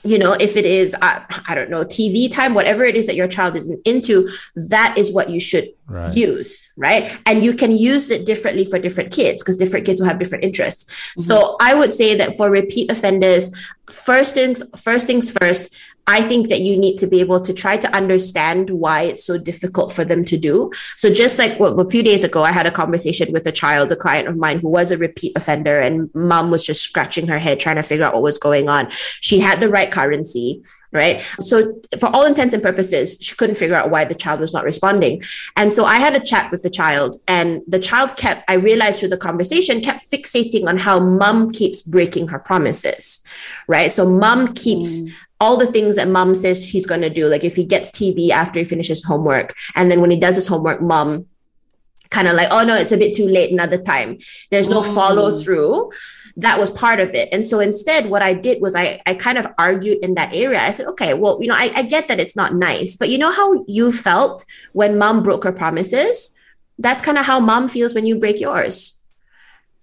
you 0.05 0.19
know 0.19 0.37
if 0.41 0.57
it 0.57 0.67
is 0.67 0.95
uh, 1.03 1.21
i 1.49 1.55
don't 1.55 1.71
know 1.71 1.85
tv 1.85 2.33
time 2.33 2.55
whatever 2.55 2.85
it 2.85 2.97
is 2.97 3.07
that 3.07 3.17
your 3.17 3.29
child 3.29 3.57
is 3.57 3.73
into 3.85 4.29
that 4.69 4.97
is 4.97 5.13
what 5.13 5.31
you 5.31 5.41
should 5.41 5.69
right. 5.89 6.17
use 6.17 6.71
right 6.77 7.19
and 7.27 7.43
you 7.43 7.55
can 7.55 7.75
use 7.75 8.11
it 8.11 8.27
differently 8.27 8.65
for 8.65 8.79
different 8.79 9.13
kids 9.13 9.43
because 9.43 9.57
different 9.57 9.87
kids 9.87 10.01
will 10.01 10.09
have 10.09 10.19
different 10.19 10.45
interests 10.45 10.85
mm-hmm. 10.85 11.21
so 11.21 11.57
i 11.61 11.75
would 11.75 11.93
say 11.93 12.15
that 12.15 12.37
for 12.37 12.51
repeat 12.51 12.91
offenders 12.91 13.67
first 13.87 14.35
things 14.35 14.63
first 14.81 15.07
things 15.07 15.31
first 15.31 15.75
I 16.11 16.23
think 16.23 16.49
that 16.49 16.61
you 16.61 16.79
need 16.79 16.97
to 16.99 17.07
be 17.07 17.21
able 17.21 17.39
to 17.43 17.53
try 17.53 17.77
to 17.77 17.95
understand 17.95 18.71
why 18.71 19.03
it's 19.03 19.23
so 19.23 19.37
difficult 19.37 19.93
for 19.93 20.07
them 20.07 20.25
to 20.25 20.39
do. 20.39 20.71
So, 20.97 21.13
just 21.13 21.39
like 21.39 21.61
well, 21.61 21.79
a 21.79 21.89
few 21.89 22.03
days 22.03 22.25
ago, 22.25 22.43
I 22.43 22.51
had 22.51 22.65
a 22.65 22.71
conversation 22.71 23.31
with 23.31 23.47
a 23.47 23.53
child, 23.53 23.93
a 23.93 23.97
client 23.97 24.27
of 24.27 24.39
mine 24.39 24.59
who 24.59 24.71
was 24.71 24.91
a 24.91 24.97
repeat 24.97 25.35
offender, 25.37 25.79
and 25.79 26.11
mom 26.15 26.51
was 26.51 26.65
just 26.65 26.81
scratching 26.81 27.29
her 27.29 27.39
head 27.39 27.61
trying 27.61 27.77
to 27.77 27.83
figure 27.83 28.07
out 28.07 28.15
what 28.15 28.23
was 28.23 28.39
going 28.39 28.71
on. 28.71 28.89
She 28.91 29.39
had 29.39 29.61
the 29.61 29.69
right 29.69 29.93
currency 29.93 30.63
right? 30.93 31.23
So, 31.41 31.81
for 31.99 32.07
all 32.09 32.25
intents 32.25 32.55
and 32.55 32.63
purposes, 32.63 33.19
she 33.21 33.35
couldn't 33.37 33.57
figure 33.57 33.77
out 33.77 33.91
why 33.91 34.05
the 34.05 34.15
child 34.15 34.41
was 34.41 34.53
not 34.53 34.65
responding. 34.65 35.23
And 35.57 35.73
so, 35.73 35.85
I 35.85 35.97
had 35.97 36.15
a 36.15 36.21
chat 36.21 36.51
with 36.51 36.63
the 36.63 36.71
child, 36.71 37.17
and 37.27 37.63
the 37.67 37.79
child 37.79 38.17
kept, 38.17 38.51
I 38.51 38.55
realized 38.55 39.01
through 39.01 39.11
the 39.11 39.17
conversation, 39.17 39.81
kept 39.81 40.11
fixating 40.11 40.67
on 40.67 40.79
how 40.79 40.99
mom 40.99 41.51
keeps 41.53 41.83
breaking 41.83 42.29
her 42.29 42.39
promises, 42.39 43.25
right? 43.67 43.93
So, 43.93 44.11
mom 44.11 44.55
keeps 44.55 45.01
mm 45.03 45.15
all 45.41 45.57
the 45.57 45.67
things 45.67 45.95
that 45.95 46.09
mom 46.09 46.35
says 46.35 46.69
he's 46.69 46.85
going 46.85 47.01
to 47.01 47.09
do 47.09 47.29
like 47.29 47.45
if 47.45 47.55
he 47.55 47.65
gets 47.65 47.93
tv 47.93 48.31
after 48.31 48.59
he 48.59 48.65
finishes 48.65 49.05
homework 49.05 49.55
and 49.77 49.89
then 49.89 50.01
when 50.01 50.11
he 50.11 50.17
does 50.17 50.35
his 50.35 50.49
homework 50.49 50.81
mom 50.81 51.27
kind 52.11 52.29
of 52.29 52.35
like 52.35 52.49
oh 52.51 52.65
no 52.65 52.75
it's 52.75 52.93
a 52.93 52.97
bit 52.97 53.15
too 53.15 53.27
late 53.27 53.53
another 53.53 53.79
time. 53.79 54.19
There's 54.51 54.69
no 54.69 54.81
mm. 54.81 54.95
follow 54.95 55.31
through 55.31 55.91
that 56.37 56.59
was 56.59 56.71
part 56.71 57.01
of 57.01 57.11
it. 57.15 57.29
And 57.33 57.45
so 57.45 57.59
instead 57.61 58.07
what 58.07 58.23
i 58.23 58.33
did 58.33 58.61
was 58.63 58.75
i 58.75 58.99
i 59.07 59.15
kind 59.15 59.39
of 59.39 59.47
argued 59.59 59.99
in 60.03 60.15
that 60.15 60.35
area. 60.35 60.61
I 60.61 60.71
said 60.71 60.87
okay 60.87 61.15
well 61.15 61.39
you 61.41 61.49
know 61.49 61.57
I, 61.57 61.71
I 61.75 61.83
get 61.83 62.09
that 62.09 62.21
it's 62.21 62.37
not 62.37 62.55
nice 62.55 62.97
but 62.97 63.09
you 63.09 63.19
know 63.19 63.33
how 63.33 63.65
you 63.67 63.93
felt 63.93 64.45
when 64.73 64.99
mom 64.99 65.23
broke 65.23 65.45
her 65.45 65.53
promises? 65.53 66.35
That's 66.81 67.03
kind 67.03 67.19
of 67.19 67.27
how 67.27 67.41
mom 67.41 67.67
feels 67.67 67.93
when 67.93 68.07
you 68.07 68.21
break 68.21 68.41
yours 68.41 68.98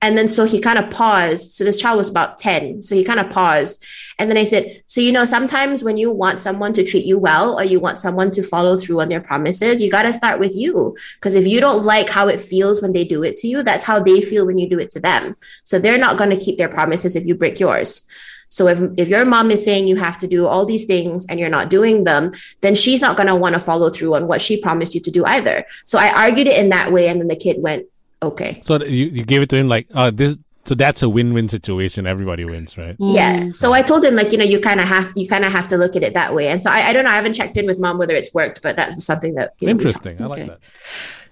and 0.05 0.15
then 0.15 0.27
so 0.27 0.45
he 0.45 0.59
kind 0.61 0.77
of 0.77 0.91
paused. 0.91 1.53
So 1.53 1.63
this 1.63 1.81
child 1.81 1.97
was 1.97 2.11
about 2.11 2.37
10. 2.37 2.83
So 2.83 2.93
he 2.93 3.03
kind 3.03 3.19
of 3.19 3.31
paused. 3.31 3.83
And 4.19 4.29
then 4.29 4.37
I 4.37 4.43
said, 4.43 4.83
So, 4.85 5.01
you 5.01 5.11
know, 5.11 5.25
sometimes 5.25 5.83
when 5.83 5.97
you 5.97 6.11
want 6.11 6.39
someone 6.39 6.73
to 6.73 6.83
treat 6.83 7.05
you 7.05 7.17
well 7.17 7.59
or 7.59 7.63
you 7.63 7.79
want 7.79 7.97
someone 7.97 8.29
to 8.31 8.43
follow 8.43 8.77
through 8.77 9.01
on 9.01 9.09
their 9.09 9.19
promises, 9.19 9.81
you 9.81 9.89
got 9.89 10.03
to 10.03 10.13
start 10.13 10.39
with 10.39 10.55
you. 10.55 10.95
Because 11.15 11.33
if 11.33 11.47
you 11.47 11.59
don't 11.59 11.83
like 11.83 12.07
how 12.07 12.27
it 12.27 12.39
feels 12.39 12.83
when 12.83 12.93
they 12.93 13.03
do 13.03 13.23
it 13.23 13.35
to 13.37 13.47
you, 13.47 13.63
that's 13.63 13.83
how 13.83 13.99
they 13.99 14.21
feel 14.21 14.45
when 14.45 14.59
you 14.59 14.69
do 14.69 14.77
it 14.77 14.91
to 14.91 14.99
them. 14.99 15.35
So 15.63 15.79
they're 15.79 15.97
not 15.97 16.19
going 16.19 16.29
to 16.29 16.35
keep 16.35 16.59
their 16.59 16.69
promises 16.69 17.15
if 17.15 17.25
you 17.25 17.33
break 17.33 17.59
yours. 17.59 18.07
So 18.49 18.67
if, 18.67 18.79
if 18.97 19.09
your 19.09 19.25
mom 19.25 19.49
is 19.49 19.65
saying 19.65 19.87
you 19.87 19.95
have 19.95 20.19
to 20.19 20.27
do 20.27 20.45
all 20.45 20.67
these 20.67 20.85
things 20.85 21.25
and 21.25 21.39
you're 21.39 21.49
not 21.49 21.71
doing 21.71 22.03
them, 22.03 22.33
then 22.61 22.75
she's 22.75 23.01
not 23.01 23.17
going 23.17 23.27
to 23.27 23.35
want 23.35 23.53
to 23.53 23.59
follow 23.59 23.89
through 23.89 24.13
on 24.13 24.27
what 24.27 24.39
she 24.39 24.61
promised 24.61 24.93
you 24.93 25.01
to 25.01 25.09
do 25.09 25.25
either. 25.25 25.65
So 25.83 25.97
I 25.97 26.11
argued 26.11 26.45
it 26.45 26.59
in 26.59 26.69
that 26.69 26.93
way. 26.93 27.07
And 27.07 27.19
then 27.19 27.27
the 27.27 27.35
kid 27.35 27.57
went, 27.59 27.87
okay. 28.25 28.59
So 28.63 28.83
you, 28.83 29.05
you 29.05 29.23
gave 29.23 29.41
it 29.41 29.49
to 29.49 29.57
him 29.57 29.67
like, 29.67 29.87
uh, 29.93 30.11
this 30.11 30.37
so 30.65 30.73
that's 30.73 31.03
a 31.03 31.09
win-win 31.09 31.47
situation 31.47 32.07
everybody 32.07 32.43
wins 32.43 32.77
right 32.77 32.95
yeah 32.99 33.35
mm. 33.35 33.53
so 33.53 33.71
i 33.71 33.81
told 33.81 34.03
him 34.03 34.15
like 34.15 34.31
you 34.31 34.37
know 34.37 34.43
you 34.43 34.59
kind 34.59 34.81
of 34.81 34.87
have 34.87 35.13
you 35.15 35.27
kind 35.27 35.45
of 35.45 35.51
have 35.51 35.67
to 35.67 35.77
look 35.77 35.95
at 35.95 36.03
it 36.03 36.13
that 36.15 36.33
way 36.33 36.47
and 36.47 36.61
so 36.61 36.71
I, 36.71 36.87
I, 36.87 36.93
don't 36.93 37.05
know 37.05 37.11
i 37.11 37.15
haven't 37.15 37.33
checked 37.33 37.55
in 37.55 37.65
with 37.67 37.79
mom 37.79 37.97
whether 37.97 38.15
it's 38.15 38.33
worked 38.33 38.61
but 38.61 38.75
that's 38.75 39.05
something 39.05 39.35
that 39.35 39.53
you 39.59 39.67
know, 39.67 39.71
interesting 39.71 40.19
i 40.21 40.25
like 40.25 40.39
okay. 40.41 40.49
that 40.49 40.59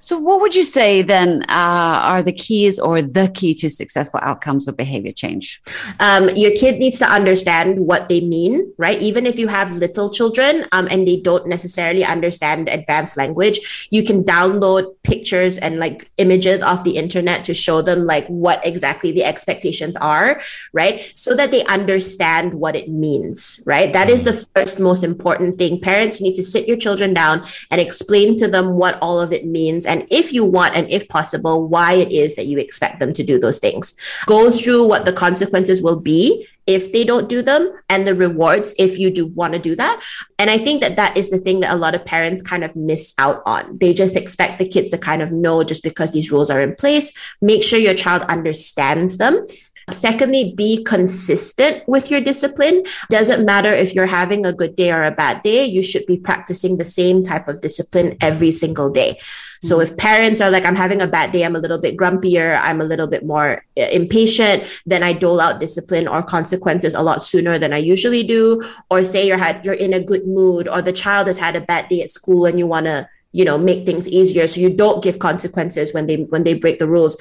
so, 0.04 0.20
what 0.20 0.42
would 0.42 0.54
you 0.54 0.64
say 0.64 1.02
then 1.02 1.44
uh, 1.44 1.96
are 2.04 2.22
the 2.22 2.34
keys 2.34 2.78
or 2.78 3.02
the 3.02 3.32
key 3.34 3.56
to 3.56 3.70
successful 3.70 4.20
outcomes 4.22 4.68
of 4.68 4.76
behavior 4.76 5.14
change? 5.14 5.62
Um, 6.02 6.28
your 6.36 6.52
kid 6.52 6.78
needs 6.78 7.00
to 7.00 7.10
understand 7.10 7.80
what 7.80 8.10
they 8.10 8.20
mean, 8.20 8.74
right? 8.78 9.02
Even 9.02 9.26
if 9.26 9.40
you 9.40 9.48
have 9.48 9.78
little 9.78 10.10
children 10.10 10.66
um, 10.74 10.90
and 10.92 11.08
they 11.08 11.22
don't 11.22 11.48
necessarily 11.48 12.04
understand 12.04 12.68
advanced 12.68 13.16
language, 13.16 13.88
you 13.92 14.04
can 14.04 14.26
download 14.26 14.94
pictures 15.04 15.58
and 15.58 15.80
like 15.80 16.12
images 16.18 16.62
off 16.62 16.84
the 16.84 16.98
internet 16.98 17.46
to 17.46 17.54
show 17.54 17.82
them 17.82 18.06
like 18.06 18.28
what 18.28 18.60
exactly 18.68 19.14
the 19.14 19.24
expectations 19.24 19.96
are, 19.96 20.38
right? 20.74 21.00
So 21.16 21.34
that 21.36 21.52
they 21.52 21.64
understand 21.64 22.56
what 22.56 22.76
it 22.76 22.90
means, 22.90 23.64
right? 23.66 23.94
That 23.94 24.10
is 24.10 24.24
the 24.24 24.46
first 24.54 24.82
most 24.82 25.06
important 25.06 25.58
thing. 25.58 25.80
Parents, 25.80 26.20
you 26.20 26.26
need 26.26 26.36
to 26.36 26.44
sit 26.44 26.68
your 26.68 26.76
children 26.76 27.14
down 27.14 27.46
and 27.72 27.80
explain 27.80 28.36
to 28.36 28.50
them 28.50 28.74
what 28.74 29.00
all 29.02 29.22
of 29.22 29.32
it 29.32 29.46
means 29.46 29.86
and 29.94 30.08
if 30.10 30.34
you 30.34 30.44
want 30.44 30.76
and 30.76 30.90
if 30.90 31.08
possible, 31.08 31.68
why 31.68 31.94
it 31.94 32.12
is 32.12 32.36
that 32.36 32.48
you 32.48 32.58
expect 32.58 32.98
them 32.98 33.14
to 33.14 33.24
do 33.24 33.38
those 33.38 33.60
things. 33.60 33.94
Go 34.26 34.50
through 34.50 34.88
what 34.88 35.06
the 35.06 35.14
consequences 35.14 35.84
will 35.84 36.00
be 36.00 36.48
if 36.66 36.92
they 36.92 37.04
don't 37.04 37.30
do 37.30 37.44
them 37.44 37.72
and 37.90 38.08
the 38.08 38.16
rewards 38.16 38.74
if 38.80 38.98
you 38.98 39.12
do 39.12 39.28
want 39.28 39.54
to 39.54 39.60
do 39.60 39.76
that. 39.76 40.04
And 40.40 40.50
I 40.50 40.58
think 40.58 40.82
that 40.82 40.96
that 40.96 41.16
is 41.16 41.30
the 41.30 41.38
thing 41.38 41.60
that 41.60 41.72
a 41.72 41.76
lot 41.76 41.94
of 41.94 42.06
parents 42.06 42.42
kind 42.42 42.64
of 42.64 42.76
miss 42.76 43.14
out 43.20 43.44
on. 43.46 43.78
They 43.78 43.94
just 43.94 44.16
expect 44.16 44.58
the 44.58 44.68
kids 44.68 44.90
to 44.90 44.98
kind 44.98 45.22
of 45.22 45.32
know 45.32 45.64
just 45.64 45.84
because 45.84 46.10
these 46.10 46.32
rules 46.32 46.50
are 46.50 46.60
in 46.60 46.74
place. 46.74 47.14
Make 47.40 47.62
sure 47.62 47.78
your 47.78 47.94
child 47.94 48.24
understands 48.24 49.18
them 49.20 49.46
Secondly, 49.92 50.54
be 50.56 50.84
consistent 50.84 51.88
with 51.88 52.10
your 52.10 52.22
discipline. 52.22 52.84
Doesn't 53.10 53.46
matter 53.46 53.74
if 53.74 53.94
you're 53.94 54.06
having 54.06 54.46
a 54.46 54.54
good 54.54 54.76
day 54.76 54.92
or 54.92 55.04
a 55.04 55.12
bad 55.12 55.44
day, 55.44 55.66
you 55.66 55.84
should 55.84 56.06
be 56.06 56.18
practicing 56.18 56.78
the 56.78 56.86
same 56.86 57.24
type 57.24 57.48
of 57.48 57.62
discipline 57.62 58.18
every 58.22 58.52
single 58.52 58.90
day. 58.90 59.20
So 59.64 59.80
if 59.80 59.96
parents 59.96 60.42
are 60.42 60.52
like, 60.52 60.66
I'm 60.66 60.76
having 60.76 61.02
a 61.02 61.08
bad 61.08 61.32
day, 61.32 61.46
I'm 61.46 61.56
a 61.56 61.60
little 61.60 61.80
bit 61.80 61.96
grumpier, 61.96 62.60
I'm 62.62 62.82
a 62.82 62.84
little 62.84 63.08
bit 63.08 63.26
more 63.26 63.64
uh, 63.78 63.88
impatient, 63.92 64.82
then 64.86 65.04
I 65.04 65.14
dole 65.14 65.40
out 65.40 65.62
discipline 65.62 66.06
or 66.06 66.22
consequences 66.22 66.94
a 66.94 67.02
lot 67.02 67.24
sooner 67.24 67.58
than 67.58 67.72
I 67.72 67.78
usually 67.78 68.24
do. 68.24 68.62
Or 68.92 69.04
say 69.04 69.26
you're 69.26 69.38
had 69.38 69.66
you're 69.66 69.74
in 69.74 69.94
a 69.94 70.04
good 70.04 70.28
mood, 70.28 70.68
or 70.68 70.82
the 70.82 70.92
child 70.92 71.28
has 71.28 71.38
had 71.38 71.56
a 71.56 71.62
bad 71.62 71.88
day 71.88 72.02
at 72.02 72.12
school 72.12 72.46
and 72.46 72.60
you 72.60 72.68
want 72.68 72.88
to, 72.88 73.08
you 73.32 73.46
know, 73.46 73.58
make 73.58 73.86
things 73.86 74.10
easier. 74.10 74.48
So 74.48 74.60
you 74.60 74.70
don't 74.70 75.02
give 75.02 75.20
consequences 75.20 75.94
when 75.94 76.08
they 76.08 76.18
when 76.18 76.44
they 76.44 76.56
break 76.56 76.80
the 76.80 76.88
rules 76.88 77.18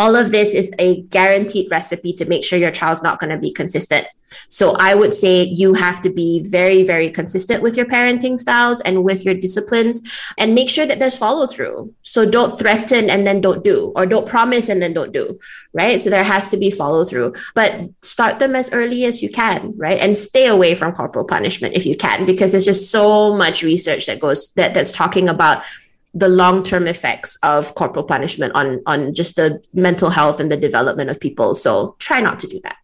all 0.00 0.16
of 0.16 0.32
this 0.32 0.54
is 0.54 0.72
a 0.78 1.02
guaranteed 1.16 1.70
recipe 1.70 2.14
to 2.14 2.24
make 2.24 2.42
sure 2.42 2.58
your 2.58 2.70
child's 2.70 3.02
not 3.02 3.20
going 3.20 3.28
to 3.28 3.36
be 3.36 3.52
consistent. 3.52 4.06
So 4.48 4.74
I 4.78 4.94
would 4.94 5.12
say 5.12 5.42
you 5.42 5.74
have 5.74 6.00
to 6.02 6.10
be 6.10 6.42
very, 6.46 6.82
very 6.84 7.10
consistent 7.10 7.62
with 7.62 7.76
your 7.76 7.84
parenting 7.84 8.38
styles 8.40 8.80
and 8.80 9.04
with 9.04 9.26
your 9.26 9.34
disciplines 9.34 9.96
and 10.38 10.54
make 10.54 10.70
sure 10.70 10.86
that 10.86 11.00
there's 11.00 11.18
follow 11.18 11.46
through. 11.46 11.92
So 12.00 12.30
don't 12.30 12.58
threaten 12.58 13.10
and 13.10 13.26
then 13.26 13.42
don't 13.42 13.62
do, 13.62 13.92
or 13.94 14.06
don't 14.06 14.26
promise 14.26 14.70
and 14.70 14.80
then 14.80 14.94
don't 14.94 15.12
do, 15.12 15.38
right? 15.74 16.00
So 16.00 16.08
there 16.08 16.24
has 16.24 16.48
to 16.48 16.56
be 16.56 16.70
follow 16.70 17.04
through, 17.04 17.34
but 17.54 17.90
start 18.00 18.38
them 18.38 18.56
as 18.56 18.72
early 18.72 19.04
as 19.04 19.22
you 19.22 19.28
can, 19.28 19.74
right? 19.76 20.00
And 20.00 20.16
stay 20.16 20.46
away 20.46 20.74
from 20.74 20.94
corporal 20.94 21.26
punishment 21.26 21.76
if 21.76 21.84
you 21.84 21.94
can, 21.94 22.24
because 22.24 22.52
there's 22.52 22.64
just 22.64 22.90
so 22.90 23.36
much 23.36 23.62
research 23.62 24.06
that 24.06 24.20
goes 24.20 24.54
that 24.54 24.72
that's 24.72 24.92
talking 24.92 25.28
about 25.28 25.66
the 26.12 26.28
long-term 26.28 26.86
effects 26.86 27.38
of 27.42 27.74
corporal 27.74 28.04
punishment 28.04 28.52
on 28.54 28.80
on 28.86 29.14
just 29.14 29.36
the 29.36 29.62
mental 29.72 30.10
health 30.10 30.40
and 30.40 30.50
the 30.50 30.56
development 30.56 31.08
of 31.10 31.20
people. 31.20 31.54
So 31.54 31.94
try 31.98 32.20
not 32.20 32.40
to 32.40 32.46
do 32.46 32.60
that 32.64 32.76